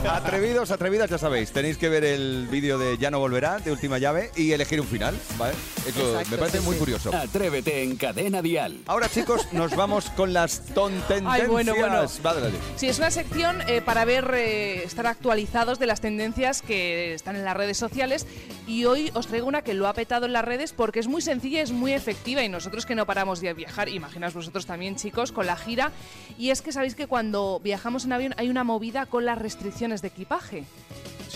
Atrevidos, 0.10 0.70
atrevidas, 0.70 1.10
ya 1.10 1.18
sabéis. 1.18 1.52
Tenéis 1.52 1.76
que 1.78 1.88
ver 1.88 2.04
el 2.04 2.48
vídeo 2.50 2.78
de 2.78 2.98
Ya 2.98 3.10
no 3.10 3.18
volverá, 3.18 3.58
de 3.58 3.70
Última 3.72 3.98
Llave, 3.98 4.30
y 4.36 4.52
elegir 4.52 4.80
un 4.80 4.86
final, 4.86 5.16
¿vale? 5.38 5.54
Eso 5.86 6.00
Exacto, 6.12 6.30
me 6.30 6.38
parece 6.38 6.58
sí, 6.58 6.64
muy 6.64 6.74
sí. 6.74 6.78
curioso. 6.80 7.14
Atrévete 7.14 7.82
en 7.82 7.96
Cadena 7.96 8.42
Dial. 8.42 8.78
Ahora, 8.86 9.08
chicos, 9.08 9.46
nos 9.52 9.74
vamos 9.76 10.10
con 10.10 10.32
las 10.32 10.60
tontendencias. 10.74 11.42
Ay, 11.42 11.46
bueno, 11.48 11.74
bueno. 11.74 12.02
Vale, 12.22 12.40
dale. 12.40 12.54
Sí, 12.76 12.88
es 12.88 12.98
una 12.98 13.10
sección 13.10 13.60
eh, 13.68 13.80
para 13.80 14.04
ver, 14.04 14.30
eh, 14.34 14.82
estar 14.84 15.06
actualizados 15.06 15.78
de 15.78 15.86
las 15.86 16.00
tendencias 16.00 16.49
que 16.60 17.14
están 17.14 17.36
en 17.36 17.44
las 17.44 17.56
redes 17.56 17.78
sociales 17.78 18.26
y 18.66 18.84
hoy 18.84 19.10
os 19.14 19.28
traigo 19.28 19.46
una 19.46 19.62
que 19.62 19.74
lo 19.74 19.86
ha 19.86 19.94
petado 19.94 20.26
en 20.26 20.32
las 20.32 20.44
redes 20.44 20.72
porque 20.72 20.98
es 20.98 21.06
muy 21.06 21.22
sencilla, 21.22 21.62
es 21.62 21.70
muy 21.70 21.92
efectiva 21.92 22.42
y 22.42 22.48
nosotros 22.48 22.86
que 22.86 22.96
no 22.96 23.06
paramos 23.06 23.40
de 23.40 23.54
viajar, 23.54 23.88
imaginaos 23.88 24.34
vosotros 24.34 24.66
también 24.66 24.96
chicos, 24.96 25.30
con 25.30 25.46
la 25.46 25.56
gira 25.56 25.92
y 26.38 26.50
es 26.50 26.62
que 26.62 26.72
sabéis 26.72 26.96
que 26.96 27.06
cuando 27.06 27.60
viajamos 27.62 28.04
en 28.04 28.12
avión 28.12 28.34
hay 28.36 28.48
una 28.48 28.64
movida 28.64 29.06
con 29.06 29.24
las 29.24 29.38
restricciones 29.38 30.02
de 30.02 30.08
equipaje. 30.08 30.64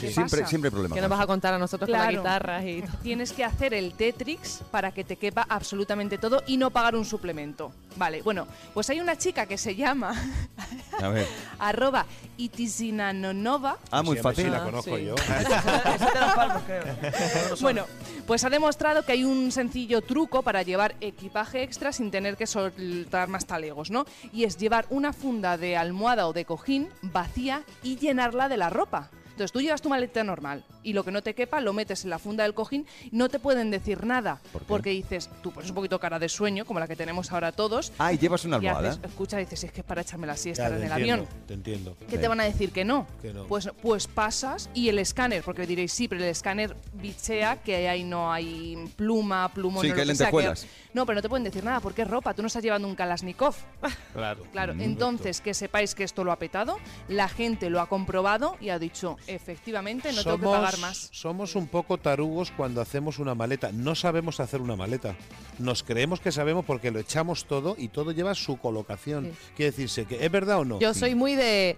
¿Qué 0.08 0.14
siempre, 0.14 0.40
pasa? 0.40 0.50
siempre 0.50 0.68
hay 0.68 0.72
problemas. 0.72 0.94
Que 0.96 1.00
nos 1.00 1.10
vas 1.10 1.20
a 1.20 1.26
contar 1.26 1.54
a 1.54 1.58
nosotros 1.58 1.88
con 1.88 1.96
Claro. 1.98 2.12
la 2.12 2.18
guitarra 2.18 2.64
y... 2.64 2.84
Tienes 3.02 3.32
que 3.32 3.44
hacer 3.44 3.74
el 3.74 3.94
Tetrix 3.94 4.62
para 4.70 4.92
que 4.92 5.04
te 5.04 5.16
quepa 5.16 5.46
absolutamente 5.48 6.18
todo 6.18 6.42
y 6.46 6.56
no 6.56 6.70
pagar 6.70 6.94
un 6.96 7.04
suplemento. 7.04 7.72
Vale, 7.96 8.22
bueno, 8.22 8.46
pues 8.72 8.90
hay 8.90 9.00
una 9.00 9.16
chica 9.16 9.46
que 9.46 9.56
se 9.58 9.76
llama 9.76 10.14
A 11.00 11.08
ver. 11.08 11.26
arroba 11.58 12.06
itisinanonova. 12.36 13.78
Ah, 13.90 14.02
muy 14.02 14.16
Sí, 14.16 14.22
fácil. 14.22 14.44
Sí, 14.44 14.50
la 14.50 14.58
Ah, 14.58 14.64
conozco 14.64 14.96
sí. 14.96 15.04
yo. 15.04 15.14
Bueno, 17.60 17.84
pues 18.26 18.44
ha 18.44 18.50
demostrado 18.50 19.04
que 19.04 19.12
hay 19.12 19.24
un 19.24 19.52
sencillo 19.52 20.02
truco 20.02 20.42
para 20.42 20.62
llevar 20.62 20.94
equipaje 21.00 21.62
extra 21.62 21.92
sin 21.92 22.10
tener 22.10 22.36
que 22.36 22.46
soltar 22.46 23.28
más 23.28 23.46
talegos, 23.46 23.90
¿no? 23.90 24.04
Y 24.32 24.44
es 24.44 24.56
llevar 24.58 24.86
una 24.90 25.12
funda 25.12 25.56
de 25.56 25.76
almohada 25.76 26.26
o 26.26 26.32
de 26.32 26.44
cojín 26.44 26.88
vacía 27.02 27.62
y 27.82 27.96
llenarla 27.96 28.48
de 28.48 28.56
la 28.56 28.70
ropa. 28.70 29.10
Entonces 29.34 29.50
tú 29.50 29.60
llevas 29.60 29.82
tu 29.82 29.88
maleta 29.88 30.22
normal 30.22 30.64
y 30.84 30.92
lo 30.92 31.02
que 31.04 31.10
no 31.10 31.20
te 31.20 31.34
quepa 31.34 31.60
lo 31.60 31.72
metes 31.72 32.04
en 32.04 32.10
la 32.10 32.20
funda 32.20 32.44
del 32.44 32.54
cojín 32.54 32.86
y 33.10 33.16
no 33.16 33.28
te 33.28 33.40
pueden 33.40 33.72
decir 33.72 34.04
nada. 34.06 34.40
¿Por 34.52 34.62
qué? 34.62 34.66
Porque 34.68 34.90
dices, 34.90 35.28
tú 35.42 35.50
pones 35.50 35.70
un 35.70 35.74
poquito 35.74 35.98
cara 35.98 36.20
de 36.20 36.28
sueño, 36.28 36.64
como 36.64 36.78
la 36.78 36.86
que 36.86 36.94
tenemos 36.94 37.32
ahora 37.32 37.50
todos. 37.50 37.92
Ah, 37.98 38.12
y 38.12 38.18
llevas 38.18 38.44
una 38.44 38.58
y 38.62 38.66
almohada. 38.68 38.90
haces, 38.90 39.04
escucha, 39.04 39.36
dices, 39.38 39.58
"Si 39.58 39.66
es 39.66 39.72
que 39.72 39.80
es 39.80 39.86
para 39.86 40.02
echarme 40.02 40.28
la 40.28 40.36
siesta 40.36 40.68
Ya, 40.68 40.76
en 40.76 40.82
el 40.84 40.90
entiendo, 40.92 41.24
avión. 41.24 41.28
Te 41.48 41.54
entiendo. 41.54 41.96
¿Qué 42.08 42.16
te 42.16 42.28
van 42.28 42.38
a 42.40 42.44
decir 42.44 42.70
que 42.70 42.84
no? 42.84 43.08
Que 43.20 43.34
no. 43.34 43.46
Pues, 43.46 43.68
pues 43.82 44.06
pasas 44.06 44.70
y 44.72 44.88
el 44.88 45.00
escáner, 45.00 45.42
porque 45.42 45.66
diréis, 45.66 45.92
sí, 45.92 46.06
pero 46.06 46.22
el 46.22 46.28
escáner 46.28 46.76
bichea 46.94 47.60
que 47.60 47.88
ahí 47.88 48.04
no 48.04 48.32
hay 48.32 48.76
pluma, 48.96 49.52
plumón, 49.52 49.82
Sí, 49.82 49.88
no 49.88 49.94
que 49.96 50.04
lo 50.04 50.10
hay 50.12 50.16
sea, 50.16 50.26
lentejuelas. 50.26 50.66
No, 50.92 51.04
pero 51.06 51.16
no 51.16 51.22
te 51.22 51.28
pueden 51.28 51.42
decir 51.42 51.64
nada 51.64 51.80
porque 51.80 52.02
es 52.02 52.08
ropa, 52.08 52.34
tú 52.34 52.42
no 52.42 52.46
estás 52.46 52.62
llevando 52.62 52.86
un 52.86 52.94
Kalashnikov. 52.94 53.56
Claro. 54.14 54.44
Claro, 54.52 54.74
Mm. 54.76 54.80
entonces 54.82 55.40
que 55.40 55.54
sepáis 55.54 55.94
que 55.96 56.04
esto 56.04 56.22
lo 56.22 56.30
ha 56.30 56.38
petado, 56.38 56.78
la 57.08 57.28
gente 57.28 57.68
lo 57.68 57.80
ha 57.80 57.88
comprobado 57.88 58.56
y 58.60 58.68
ha 58.68 58.78
dicho, 58.78 59.16
efectivamente, 59.26 60.12
no 60.12 60.22
tengo 60.24 60.38
que 60.38 60.44
pagar 60.46 60.78
más. 60.78 61.08
Somos 61.12 61.54
un 61.56 61.66
poco 61.66 61.98
tarugos 61.98 62.50
cuando 62.50 62.80
hacemos 62.80 63.18
una 63.18 63.34
maleta. 63.34 63.70
No 63.72 63.94
sabemos 63.94 64.40
hacer 64.40 64.60
una 64.60 64.76
maleta. 64.76 65.14
Nos 65.58 65.82
creemos 65.82 66.20
que 66.20 66.32
sabemos 66.32 66.64
porque 66.64 66.90
lo 66.90 66.98
echamos 66.98 67.44
todo 67.46 67.74
y 67.78 67.88
todo 67.88 68.12
lleva 68.12 68.34
su 68.34 68.56
colocación. 68.58 69.26
Sí. 69.26 69.52
Quiere 69.56 69.70
decirse 69.72 70.04
que 70.06 70.24
es 70.24 70.30
verdad 70.30 70.58
o 70.60 70.64
no. 70.64 70.78
Yo 70.80 70.94
soy 70.94 71.14
muy 71.14 71.34
de... 71.34 71.76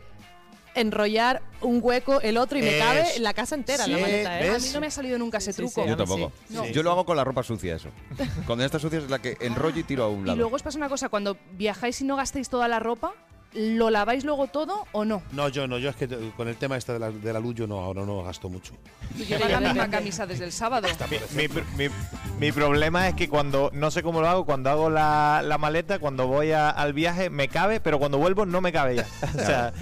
enrollar 0.75 1.41
un 1.63 1.81
hueco, 1.83 2.21
el 2.21 2.37
otro 2.37 2.59
y 2.59 2.63
me 2.63 2.77
Es- 2.77 2.85
cabe 2.85 3.19
la 3.21 3.33
casa 3.33 3.55
entera 3.55 3.87
la 3.87 3.97
Sí, 3.97 4.03
maleta, 4.03 4.41
¿eh? 4.41 4.51
A 4.51 4.59
mí 4.59 4.69
no 4.75 4.81
me 4.81 4.87
ha 4.89 4.91
salido 4.91 5.19
nunca 5.19 5.39
ese 5.39 5.55
truco. 5.55 5.87
Yo 5.87 5.97
tampoco. 5.97 6.33
No. 6.51 6.67
Yo 6.67 6.83
lo 6.83 6.91
hago 6.93 7.07
con 7.07 7.17
la 7.17 7.25
ropa 7.25 7.43
sucia, 7.43 7.77
eso. 7.77 7.89
Cuando 8.47 8.63
está 8.65 8.79
sucia 8.79 8.99
es 8.99 9.09
la 9.09 9.19
que 9.21 9.39
enrollo 9.41 9.81
y 9.81 9.85
tiro 9.85 10.05
a 10.05 10.09
un 10.09 10.21
Y 10.23 10.27
lado. 10.27 10.37
luego 10.37 10.55
os 10.57 10.63
pasa 10.63 10.77
una 10.77 10.91
cosa, 10.91 11.09
cuando 11.09 11.39
viajáis 11.53 12.01
y 12.03 12.05
no 12.05 12.17
gastéis 12.17 12.51
toda 12.51 12.69
la 12.69 12.79
ropa, 12.79 13.15
¿lo 13.57 13.91
laváis 13.91 14.25
luego 14.25 14.47
todo 14.47 14.87
o 14.93 15.05
no? 15.05 15.23
No, 15.33 15.49
yo 15.49 15.67
no, 15.67 15.79
yo 15.79 15.91
es 15.91 15.97
que 15.97 16.09
con 16.37 16.49
el 16.49 16.57
tema 16.57 16.77
este 16.77 16.93
de 16.93 16.99
la, 16.99 17.11
de 17.11 17.33
la 17.33 17.41
luz 17.41 17.55
yo 17.55 17.67
no, 17.67 17.81
ahora 17.81 18.05
no 18.05 18.23
gasto 18.23 18.49
mucho. 18.49 18.75
Tú 19.17 19.25
llevas 19.25 19.51
la 19.51 19.61
misma 19.61 19.89
camisa 19.91 20.27
desde 20.27 20.45
el 20.45 20.53
sábado. 20.53 20.89
Mi, 21.35 21.49
mi- 21.77 21.91
mi 22.39 22.53
problema 22.53 23.09
es 23.09 23.15
que 23.15 23.29
cuando, 23.29 23.71
no 23.73 23.91
sé 23.91 24.03
cómo 24.03 24.21
lo 24.21 24.29
hago, 24.29 24.45
cuando 24.45 24.71
hago 24.71 24.91
la, 24.91 25.43
la 25.45 25.59
maleta, 25.59 25.99
cuando 25.99 26.27
voy 26.27 26.53
a- 26.53 26.71
al 26.71 26.93
viaje 26.93 27.31
me 27.31 27.49
cabe, 27.49 27.81
pero 27.81 27.99
cuando 27.99 28.19
vuelvo 28.19 28.45
no 28.47 28.61
me 28.61 28.73
cabe 28.73 28.97
ya. 28.97 29.07
O 29.35 29.39
sea, 29.39 29.73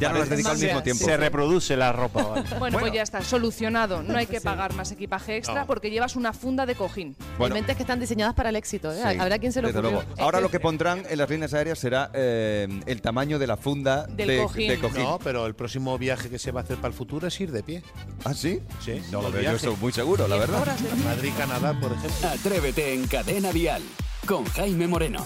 Ya 0.00 0.08
no 0.08 0.14
parece- 0.16 0.30
dedicado 0.30 0.52
al 0.54 0.58
se- 0.60 0.66
mismo 0.66 0.82
tiempo. 0.82 1.04
Se 1.04 1.16
reproduce 1.16 1.76
la 1.76 1.92
ropa. 1.92 2.22
¿vale? 2.22 2.44
Bueno, 2.58 2.78
pues 2.78 2.92
ya 2.92 3.02
está, 3.02 3.22
solucionado. 3.22 4.02
No 4.02 4.16
hay 4.18 4.26
que 4.26 4.40
pagar 4.40 4.74
más 4.74 4.90
equipaje 4.92 5.36
extra 5.36 5.60
No. 5.62 5.66
porque 5.66 5.90
llevas 5.90 6.16
una 6.16 6.32
funda 6.32 6.66
de 6.66 6.74
cojín. 6.74 7.16
Bueno. 7.38 7.54
Hay 7.54 7.60
mentes 7.60 7.76
que 7.76 7.82
están 7.82 8.00
diseñadas 8.00 8.34
para 8.34 8.48
el 8.50 8.56
éxito, 8.56 8.92
¿eh? 8.92 9.00
Sí, 9.02 9.18
Habrá 9.18 9.38
quien 9.38 9.52
se 9.52 9.62
lo 9.62 9.70
luego. 9.72 10.04
Ahora 10.18 10.40
lo 10.40 10.50
que 10.50 10.60
pondrán 10.60 11.02
en 11.08 11.18
las 11.18 11.28
líneas 11.30 11.54
aéreas 11.54 11.78
será 11.78 12.10
eh, 12.14 12.68
el 12.86 13.00
tamaño 13.02 13.38
de 13.38 13.46
la 13.46 13.56
funda 13.56 14.06
Del 14.06 14.28
de, 14.28 14.42
cojín. 14.42 14.68
de 14.68 14.78
cojín. 14.78 15.02
No, 15.02 15.18
pero 15.22 15.46
el 15.46 15.54
próximo 15.54 15.96
viaje 15.98 16.28
que 16.30 16.38
se 16.38 16.52
va 16.52 16.60
a 16.60 16.64
hacer 16.64 16.76
para 16.76 16.88
el 16.88 16.94
futuro 16.94 17.26
es 17.28 17.40
ir 17.40 17.52
de 17.52 17.62
pie. 17.62 17.82
¿Ah, 18.24 18.34
sí? 18.34 18.60
Sí. 18.84 19.02
No 19.10 19.22
lo 19.22 19.30
veo 19.30 19.56
yo 19.56 19.76
muy 19.76 19.92
seguro, 19.92 20.26
la 20.28 20.36
verdad. 20.36 20.64
Madrid, 21.04 21.32
Canadá, 21.36 21.78
por 21.80 21.92
ejemplo. 21.92 22.28
Atrévete 22.28 22.94
en 22.94 23.06
Cadena 23.06 23.52
Dial 23.52 23.82
con 24.26 24.44
Jaime 24.44 24.86
Moreno. 24.86 25.24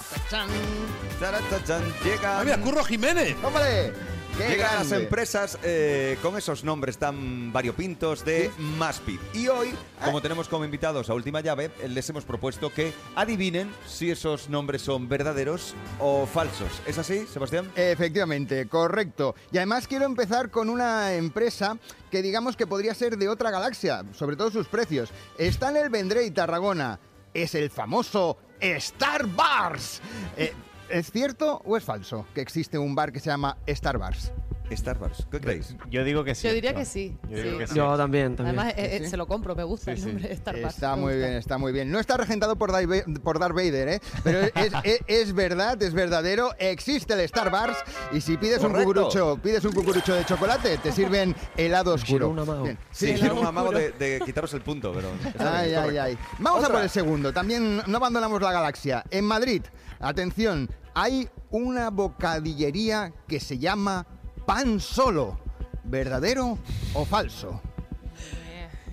Llega. 2.05 2.41
Ah, 2.41 2.45
mira, 2.45 2.59
Curro 2.59 2.85
Jiménez. 2.85 3.35
¡Hombre! 3.43 3.93
¡Qué 4.37 4.49
Llegan 4.49 4.75
las 4.77 4.93
empresas 4.93 5.59
eh, 5.62 6.16
con 6.23 6.37
esos 6.37 6.64
nombres 6.64 6.99
tan 6.99 7.53
variopintos 7.53 8.25
de 8.25 8.51
Maspid. 8.59 9.19
Y 9.35 9.49
hoy, 9.49 9.75
como 10.05 10.23
tenemos 10.23 10.49
como 10.49 10.64
invitados 10.64 11.11
a 11.11 11.14
última 11.14 11.40
llave, 11.40 11.71
eh, 11.81 11.88
les 11.88 12.09
hemos 12.09 12.25
propuesto 12.25 12.73
que 12.73 12.93
adivinen 13.14 13.71
si 13.87 14.11
esos 14.11 14.49
nombres 14.49 14.83
son 14.83 15.09
verdaderos 15.09 15.75
o 15.99 16.27
falsos. 16.27 16.81
¿Es 16.87 16.99
así, 16.99 17.27
Sebastián? 17.27 17.71
Efectivamente, 17.77 18.66
correcto. 18.66 19.35
Y 19.53 19.59
además 19.59 19.87
quiero 19.87 20.07
empezar 20.07 20.51
con 20.51 20.71
una 20.71 21.14
empresa 21.14 21.77
que 22.11 22.23
digamos 22.23 22.57
que 22.57 22.66
podría 22.66 22.95
ser 22.95 23.16
de 23.19 23.29
otra 23.29 23.51
galaxia, 23.51 24.05
sobre 24.12 24.37
todo 24.37 24.51
sus 24.51 24.69
precios. 24.69 25.11
Está 25.38 25.71
en 25.71 25.77
el 25.77 25.90
Vendrell, 25.90 26.33
Tarragona. 26.33 26.99
Es 27.33 27.55
el 27.55 27.71
famoso 27.71 28.38
Star 28.61 29.27
Bars. 29.27 30.01
Eh, 30.37 30.53
¿Es 30.90 31.11
cierto 31.11 31.62
o 31.64 31.76
es 31.76 31.85
falso 31.85 32.26
que 32.35 32.40
existe 32.40 32.79
un 32.79 32.94
bar 32.94 33.12
que 33.12 33.20
se 33.20 33.26
llama 33.31 33.57
Star 33.66 33.98
Bars? 33.98 34.33
Star 34.70 35.00
Bars, 35.00 35.26
¿qué 35.33 35.40
creéis? 35.40 35.74
Yo 35.90 36.05
digo 36.05 36.22
que 36.22 36.33
sí. 36.37 36.46
Yo 36.46 36.55
diría 36.55 36.72
que 36.72 36.85
sí. 36.85 37.16
Yo 37.29 37.38
digo 37.38 37.50
sí. 37.55 37.59
que 37.59 37.66
sí. 37.66 37.74
Yo 37.74 37.96
también, 37.96 38.37
también. 38.37 38.57
Además, 38.57 38.74
eh, 38.79 39.00
eh, 39.03 39.09
se 39.09 39.16
lo 39.16 39.26
compro, 39.26 39.57
me 39.57 39.64
gusta 39.64 39.87
Sí, 39.87 39.90
el 39.90 39.98
sí. 39.98 40.07
nombre 40.07 40.33
Star 40.33 40.55
Wars. 40.62 40.74
Está 40.76 40.94
muy 40.94 41.16
bien, 41.16 41.33
está 41.33 41.59
muy 41.59 41.72
bien. 41.72 41.90
No 41.90 41.98
está 41.98 42.16
regentado 42.16 42.55
por, 42.55 42.70
Darth 42.70 42.88
Va- 42.88 43.20
por 43.20 43.40
Darth 43.40 43.57
Vader, 43.57 43.88
¿eh? 43.88 44.00
Pero 44.22 44.38
es, 44.42 44.53
es- 44.85 45.00
es 45.09 45.33
verdad, 45.35 45.83
es 45.83 45.92
verdadero. 45.92 46.53
Existe 46.61 47.14
el 47.14 47.20
Star 47.20 47.53
Wars 47.53 47.76
y 48.12 48.20
si 48.20 48.37
pides 48.37 48.62
un 48.62 48.72
cucurucho, 48.72 49.40
pides 49.42 49.64
un 49.64 49.72
cucurucho 49.72 50.14
de 50.14 50.24
chocolate, 50.24 50.79
te 50.79 50.92
sirven 50.92 51.35
helado 51.57 51.94
oscuro. 51.94 52.29
un 52.29 52.38
amago. 52.38 52.62
Bien. 52.62 52.79
Sí, 52.92 53.16
Sí, 53.18 53.26
un 53.29 53.44
amago 53.44 53.72
de, 53.72 53.90
de 53.90 54.22
quitaros 54.24 54.55
el 54.55 54.61
punto, 54.62 54.92
pero... 54.94 55.09
Ay, 55.40 55.70
bien, 55.70 55.81
ay, 55.83 55.98
ay. 55.98 56.18
Vamos 56.38 56.62
a 56.62 56.68
por 56.70 56.81
el 56.83 56.90
segundo. 56.90 57.33
También 57.33 57.83
no 57.88 57.96
abandonamos 57.96 58.40
la 58.40 58.53
galaxia. 58.53 59.03
En 59.11 59.24
Madrid, 59.24 59.62
atención, 59.98 60.70
hay 60.94 61.29
una 61.50 61.90
bocadillería 61.90 63.12
que 63.26 63.40
se 63.40 63.59
llama 63.59 64.07
Pan 64.46 64.81
Solo. 64.81 65.38
¿Verdadero 65.85 66.59
o 66.94 67.05
falso? 67.05 67.61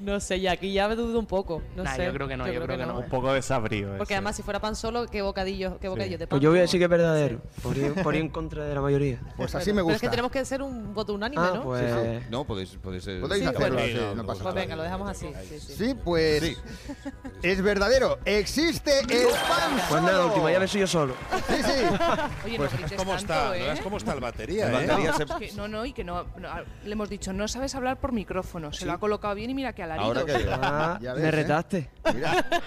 No 0.07 0.21
sé, 0.21 0.39
ya 0.39 0.53
aquí 0.53 0.71
ya 0.71 0.87
me 0.87 0.95
dudo 0.95 1.19
un 1.19 1.25
poco. 1.25 1.61
No 1.75 1.83
Nah, 1.83 1.93
sé. 1.93 2.05
yo 2.05 2.13
creo 2.13 2.29
que 2.29 2.37
no, 2.37 2.47
yo 2.47 2.61
creo 2.63 2.77
que 2.77 2.85
no. 2.85 2.99
Un 2.99 3.09
poco 3.09 3.33
desabrío. 3.33 3.97
Porque 3.97 4.13
además, 4.13 4.37
si 4.37 4.41
fuera 4.41 4.61
pan 4.61 4.73
solo, 4.73 5.05
¿qué 5.07 5.21
bocadillo, 5.21 5.77
qué 5.79 5.89
bocadillo 5.89 6.17
de 6.17 6.27
pan? 6.27 6.29
Pues 6.37 6.41
yo 6.41 6.49
voy 6.49 6.59
a 6.59 6.61
decir 6.61 6.79
que 6.79 6.85
es 6.85 6.89
verdadero, 6.89 7.41
por 7.61 7.77
ir, 7.77 7.93
por 8.01 8.15
ir 8.15 8.21
en 8.27 8.29
contra 8.29 8.63
de 8.63 8.73
la 8.73 8.79
mayoría. 8.79 9.19
Pues 9.35 9.53
así 9.53 9.73
me 9.73 9.81
Pero 9.83 9.95
es 9.95 9.99
que 9.99 10.07
gusta. 10.07 10.11
tenemos 10.11 10.31
que 10.31 10.45
ser 10.45 10.61
un 10.61 10.93
voto 10.93 11.13
unánime, 11.13 11.41
Ah, 11.45 11.51
¿no? 11.55 11.63
pues... 11.63 12.29
No, 12.29 12.45
podéis... 12.45 12.69
podéis 12.81 13.05
eh, 13.07 13.17
Podéis 13.19 13.43
Sí, 13.43 13.49
hacerlo 13.49 13.79
así, 13.79 13.91
Sí, 13.91 13.97
no, 13.99 14.15
no, 14.15 14.25
pasa 14.25 14.43
Pues 14.43 14.55
venga, 14.55 14.75
lo 14.77 14.83
dejamos 14.83 15.09
así. 15.09 15.27
Sí, 15.49 15.59
sí. 15.59 15.73
Sí, 15.75 15.95
pues 16.05 16.41
Sí. 16.43 16.57
es 17.43 17.61
verdadero. 17.61 18.17
Existe 18.23 18.99
el 19.01 19.07
pan 19.07 19.81
Pues 19.89 20.01
nada, 20.03 20.25
última 20.25 20.49
llave 20.51 20.69
soy 20.69 20.81
yo 20.81 20.87
solo. 20.87 21.15
Sí, 21.49 21.55
sí. 21.63 21.71
Oye, 22.45 22.57
Pues 22.57 22.71
no 22.71 22.97
cómo 22.97 23.11
tanto, 23.15 23.15
está, 23.33 23.57
¿eh? 23.57 23.73
¿no 23.75 23.83
cómo 23.83 23.97
está 23.97 24.13
el 24.13 24.19
batería, 24.21 24.69
La 24.69 24.83
¿eh? 24.83 24.87
no, 25.57 25.67
no, 25.67 25.85
y 25.85 25.91
que 25.91 26.05
no, 26.05 26.23
no, 26.37 26.47
Le 26.85 26.91
hemos 26.93 27.09
dicho, 27.09 27.33
no 27.33 27.45
sabes 27.49 27.75
hablar 27.75 27.99
por 27.99 28.13
micrófono. 28.13 28.71
Se 28.71 28.85
lo 28.85 28.93
ha 28.93 28.99
colocado 28.99 29.35
bien 29.35 29.49
y 29.49 29.53
mira 29.53 29.73
que 29.73 29.83
Ahora 29.97 30.25
que... 30.25 30.33
Ah, 30.49 30.99
Ya 31.01 31.13
ves, 31.13 31.23
me 31.23 31.29
¿eh? 31.29 31.31
retaste. 31.31 31.89
Mira. 32.13 32.45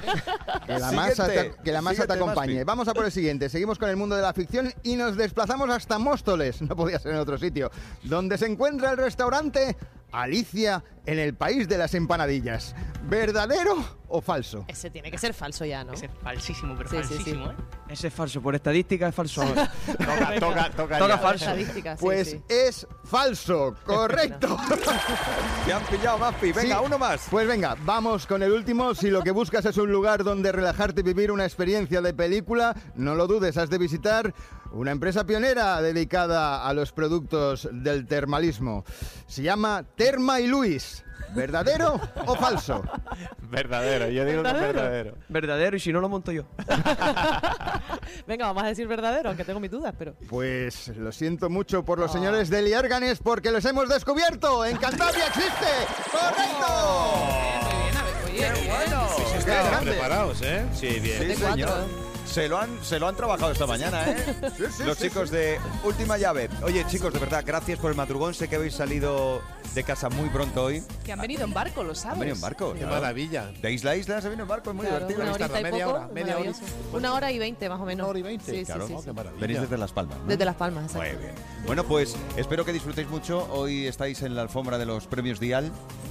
Que 0.67 0.79
la 0.79 0.93
masa 0.93 1.27
te, 1.27 1.53
que 1.65 1.73
la 1.73 1.83
masa 1.83 2.07
te 2.07 2.13
acompañe. 2.13 2.55
Maspi. 2.55 2.65
Vamos 2.65 2.87
a 2.89 2.95
por 2.95 3.05
el 3.05 3.11
siguiente. 3.13 3.49
Seguimos 3.49 3.79
con 3.79 3.89
el 3.89 3.97
mundo 3.97 4.15
de 4.15 4.23
la 4.23 4.33
ficción 4.33 4.73
y 4.83 4.95
nos 4.97 5.17
desplazamos 5.17 5.69
hasta 5.71 5.99
Móstoles. 5.99 6.61
No 6.71 6.77
podía 6.77 6.99
ser 7.01 7.13
en 7.13 7.19
otro 7.19 7.39
sitio. 7.39 7.71
Donde 8.05 8.39
se 8.39 8.47
encuentra 8.47 8.93
el 8.93 8.97
restaurante 8.99 9.77
Alicia 10.13 10.85
en 11.11 11.19
el 11.19 11.35
país 11.35 11.69
de 11.69 11.77
las 11.77 11.95
empanadillas. 11.95 12.75
¿Verdadero 13.03 13.85
o 14.09 14.21
falso? 14.21 14.65
Ese 14.69 14.91
tiene 14.91 15.11
que 15.11 15.19
ser 15.19 15.35
falso 15.35 15.65
ya, 15.65 15.83
¿no? 15.83 15.93
Ese 15.95 16.07
es 16.07 16.13
falsísimo, 16.23 16.75
pero 16.77 16.89
Sí, 16.91 16.97
sí, 16.99 17.03
falsísimo, 17.03 17.47
sí. 17.47 17.53
¿eh? 17.59 17.65
Ese 17.89 18.07
es 18.09 18.15
falso, 18.15 18.41
por 18.41 18.55
estadística 18.55 19.09
es 19.09 19.15
falso. 19.15 19.43
Toca, 19.99 20.39
toca, 20.39 20.71
toca. 20.71 20.99
Toca 20.99 21.09
ya. 21.09 21.19
falso. 21.19 21.45
Estadística, 21.47 21.97
sí, 21.97 22.01
Pues 22.01 22.31
sí. 22.31 22.43
es 22.49 22.87
falso, 23.05 23.75
correcto. 23.85 24.57
Te 25.67 25.73
han 25.73 25.83
pillado, 25.85 26.19
Maspi. 26.19 26.53
Venga, 26.53 26.79
Sí. 26.79 26.83
uno 26.87 26.99
más. 26.99 27.27
Pues 27.31 27.47
venga, 27.49 27.77
vamos 27.85 28.27
con 28.27 28.43
el 28.43 28.53
último. 28.53 28.95
Si 28.95 29.11
lo 29.11 29.23
que 29.23 29.31
buscas 29.33 29.65
es 29.65 29.77
un 29.77 29.91
lugar 29.91 30.23
donde 30.23 30.53
relajarte 30.53 31.01
y 31.01 31.05
vivir 31.05 31.33
una 31.33 31.45
experiencia 31.45 32.01
de 32.01 32.15
película, 32.15 32.77
no 32.95 33.15
lo 33.17 33.27
dudes, 33.27 33.57
has 33.57 33.71
de 33.71 33.79
visitar 33.79 34.33
una 34.73 34.93
empresa 34.93 35.25
pionera 35.27 35.83
dedicada 35.83 36.65
a 36.67 36.73
los 36.75 36.93
productos 36.93 37.69
del 37.73 38.07
termalismo. 38.07 38.85
Se 39.27 39.43
llama 39.43 39.85
Terma 39.97 40.39
y 40.41 40.47
Luis. 40.47 41.00
¿Verdadero 41.33 42.01
o 42.27 42.35
falso? 42.35 42.83
Verdadero, 43.43 44.09
yo 44.09 44.25
digo 44.25 44.43
que 44.43 44.49
es 44.49 44.55
¿Verdadero? 44.55 44.81
verdadero. 44.83 45.15
Verdadero, 45.29 45.77
y 45.77 45.81
si 45.81 45.93
no 45.93 46.01
lo 46.01 46.09
monto 46.09 46.33
yo. 46.33 46.45
Venga, 48.27 48.47
vamos 48.47 48.65
a 48.65 48.67
decir 48.67 48.87
verdadero, 48.89 49.29
aunque 49.29 49.45
tengo 49.45 49.61
mis 49.61 49.71
dudas, 49.71 49.95
pero. 49.97 50.15
Pues 50.29 50.89
lo 50.97 51.13
siento 51.13 51.49
mucho 51.49 51.85
por 51.85 51.99
los 52.01 52.11
señores 52.11 52.51
de 52.51 52.63
Liárganes 52.63 53.21
porque 53.21 53.51
los 53.53 53.65
hemos 53.65 53.89
descubierto. 53.89 54.65
¡En 54.65 54.77
Cantabria 54.77 55.27
existe! 55.29 55.67
¡Correcto! 56.11 56.67
Oye, 58.27 58.51
bueno. 58.69 59.09
Sí, 59.17 59.23
sí, 59.27 59.33
Qué 59.33 59.39
estaban 59.39 59.71
grande. 59.71 59.91
preparados, 59.93 60.43
¿eh? 60.43 60.67
Sí, 60.75 60.99
bien. 61.01 61.23
Sí, 61.23 61.35
señor. 61.37 62.10
Se 62.31 62.49
lo, 62.49 62.59
han, 62.59 62.79
se 62.85 63.01
lo 63.01 63.09
han 63.09 63.17
trabajado 63.17 63.51
esta 63.51 63.67
mañana, 63.67 64.09
¿eh? 64.09 64.37
Los 64.87 64.99
chicos 64.99 65.31
de 65.31 65.59
Última 65.83 66.17
Llave. 66.17 66.49
Oye, 66.63 66.87
chicos, 66.87 67.13
de 67.13 67.19
verdad, 67.19 67.43
gracias 67.45 67.79
por 67.81 67.91
el 67.91 67.97
madrugón. 67.97 68.35
Sé 68.35 68.47
que 68.49 68.55
habéis 68.55 68.75
salido 68.75 69.43
de 69.75 69.83
casa 69.83 70.09
muy 70.11 70.29
pronto 70.29 70.63
hoy. 70.65 70.81
Que 71.05 71.13
han 71.13 71.21
venido 71.21 71.43
en 71.45 71.53
barco, 71.53 71.83
lo 71.83 71.93
sabes. 71.95 72.13
Han 72.15 72.21
venido 72.21 72.37
en 72.37 72.41
barco. 72.41 72.73
Qué 72.73 72.79
claro. 72.81 72.95
maravilla. 72.95 73.51
De 73.61 73.73
isla 73.73 73.91
a 73.93 73.97
isla 73.97 74.21
se 74.23 74.29
vino 74.31 74.43
en 74.45 74.49
barco, 74.49 74.71
es 74.71 74.77
muy 74.77 74.87
Claro, 74.87 75.07
divertido. 75.09 75.23
una 75.23 75.33
Está 75.33 75.45
horita 75.55 75.61
y 75.61 75.73
media 75.73 75.85
poco. 75.87 75.97
hora, 75.99 76.09
media 76.13 76.39
hora. 76.39 76.53
Una 76.93 77.15
hora 77.15 77.33
y 77.33 77.39
veinte, 77.41 77.69
más 77.69 77.81
o 77.81 77.85
menos. 77.85 78.05
Una 78.05 78.11
hora 78.11 78.19
y 78.21 78.23
veinte. 78.23 78.53
Sí, 78.61 78.65
Claro. 78.65 78.87
sí, 78.87 78.95
Oh, 78.97 79.01
sí. 79.01 79.05
qué 79.07 79.13
maravilla. 79.13 79.41
Venís 79.41 79.61
desde 79.63 79.79
Las 79.79 79.93
Palmas, 79.93 80.19
¿no? 80.19 80.27
Desde 80.27 80.45
Las 80.45 80.55
Palmas, 80.57 80.85
exacto. 80.85 81.09
Muy 81.13 81.23
bien. 81.25 81.35
Bueno, 81.67 81.85
pues 81.85 82.17
espero 82.37 82.65
que 82.65 82.73
disfrutéis 82.73 83.09
mucho. 83.09 83.49
Hoy 83.53 83.89
estáis 83.89 84.23
en 84.23 84.37
la 84.37 84.43
alfombra 84.43 84.79
de 84.79 84.87
los 84.87 85.07
premios 85.09 85.41
Dial 85.41 85.71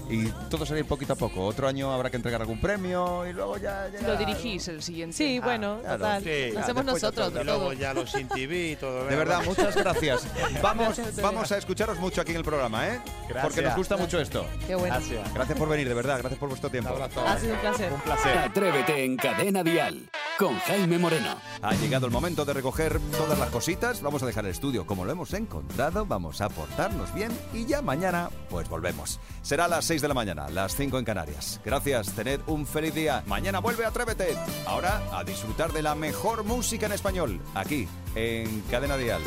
y 0.10 0.28
todo 0.50 0.66
será 0.66 0.80
ir 0.80 0.86
poquito 0.86 1.14
a 1.14 1.16
poco. 1.16 1.46
Otro 1.46 1.68
año 1.68 1.94
habrá 1.94 2.10
que 2.10 2.18
entregar 2.18 2.42
algún 2.42 2.60
premio 2.60 3.28
y 3.28 3.34
luego 3.34 3.58
ya 3.58 3.90
Lo 4.06 4.18
dirigís 4.18 4.68
el 4.68 4.82
siguiente. 4.82 5.16
Sí, 5.16 5.40
bueno, 5.40 5.80
claro, 5.82 5.98
total. 5.98 6.24
sí, 6.24 6.52
Lo 6.52 6.60
ah, 6.60 6.64
hacemos 6.64 6.86
nosotros 6.86 7.34
Y 7.40 7.44
luego 7.44 7.74
ya 7.74 7.94
los 7.94 8.12
sin 8.12 8.28
TV 8.28 8.72
y 8.72 8.76
todo. 8.76 9.06
De 9.06 9.16
verdad, 9.16 9.44
muchas 9.46 9.76
gracias. 9.76 10.28
Vamos, 10.62 10.98
Gracias, 10.98 11.22
vamos 11.22 11.52
a 11.52 11.58
escucharos 11.58 12.00
mucho 12.00 12.22
aquí 12.22 12.32
en 12.32 12.38
el 12.38 12.44
programa, 12.44 12.88
¿eh? 12.88 13.02
Gracias. 13.28 13.44
Porque 13.44 13.62
nos 13.62 13.76
gusta 13.76 13.98
mucho 13.98 14.20
esto. 14.20 14.46
Qué 14.68 14.76
bueno. 14.76 14.96
Gracias. 14.96 15.34
Gracias 15.34 15.58
por 15.58 15.70
venir, 15.70 15.88
de 15.88 15.94
verdad. 15.94 16.20
Gracias 16.20 16.40
por 16.40 16.50
vuestro 16.50 16.70
tiempo. 16.70 16.90
Ha 16.92 17.38
sido 17.38 17.54
un 17.54 17.60
placer. 17.60 17.94
Un 17.94 18.02
placer. 18.02 18.38
Atrévete 18.38 19.04
en 19.04 19.16
Cadena 19.16 19.64
Dial 19.64 20.10
con 20.40 20.58
Jaime 20.60 20.98
Moreno. 20.98 21.36
Ha 21.62 21.76
llegado 21.76 22.06
el 22.06 22.14
momento 22.14 22.46
de 22.46 22.54
recoger 22.54 22.98
todas 23.18 23.38
las 23.38 23.50
cositas. 23.50 24.02
Vamos 24.02 24.24
a 24.24 24.26
dejar 24.26 24.46
el 24.46 24.52
estudio 24.52 24.88
como 24.88 25.04
lo 25.04 25.12
hemos 25.12 25.34
encontrado. 25.34 26.06
Vamos 26.06 26.40
a 26.40 26.48
portarnos 26.48 27.14
bien 27.14 27.30
y 27.54 27.66
ya 27.66 27.82
mañana, 27.82 28.30
pues 28.50 28.70
volvemos. 28.70 29.20
Será 29.42 29.66
a 29.66 29.68
las 29.68 29.84
6 29.84 30.02
de 30.02 30.08
la 30.08 30.14
mañana, 30.14 30.50
las 30.50 30.78
5 30.78 30.98
en 30.98 31.04
Canarias. 31.04 31.60
Gracias, 31.66 32.14
tened 32.14 32.40
un 32.48 32.66
feliz 32.66 32.96
día. 32.96 33.22
Mañana 33.28 33.60
vuelve 33.60 33.86
Atrévete. 33.86 34.38
Ahora 34.66 35.02
a 35.12 35.26
disfrutar 35.26 35.74
de 35.74 35.82
la 35.82 35.94
mejor 35.94 36.46
música 36.46 36.86
en 36.86 36.94
español, 36.94 37.42
aquí 37.54 37.90
en 38.16 38.62
Cadena 38.72 38.96
Dial. 38.96 39.22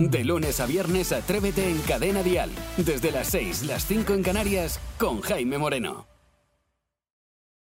De 0.00 0.24
lunes 0.24 0.58
a 0.58 0.66
viernes, 0.66 1.12
Atrévete 1.12 1.70
en 1.70 1.78
Cadena 1.82 2.24
Dial. 2.24 2.50
Desde 2.76 3.12
las 3.12 3.28
6, 3.28 3.62
las 3.62 3.86
5 3.86 4.14
en 4.14 4.22
Canarias, 4.24 4.80
con 4.98 5.20
Jaime 5.20 5.58
Moreno. 5.58 6.15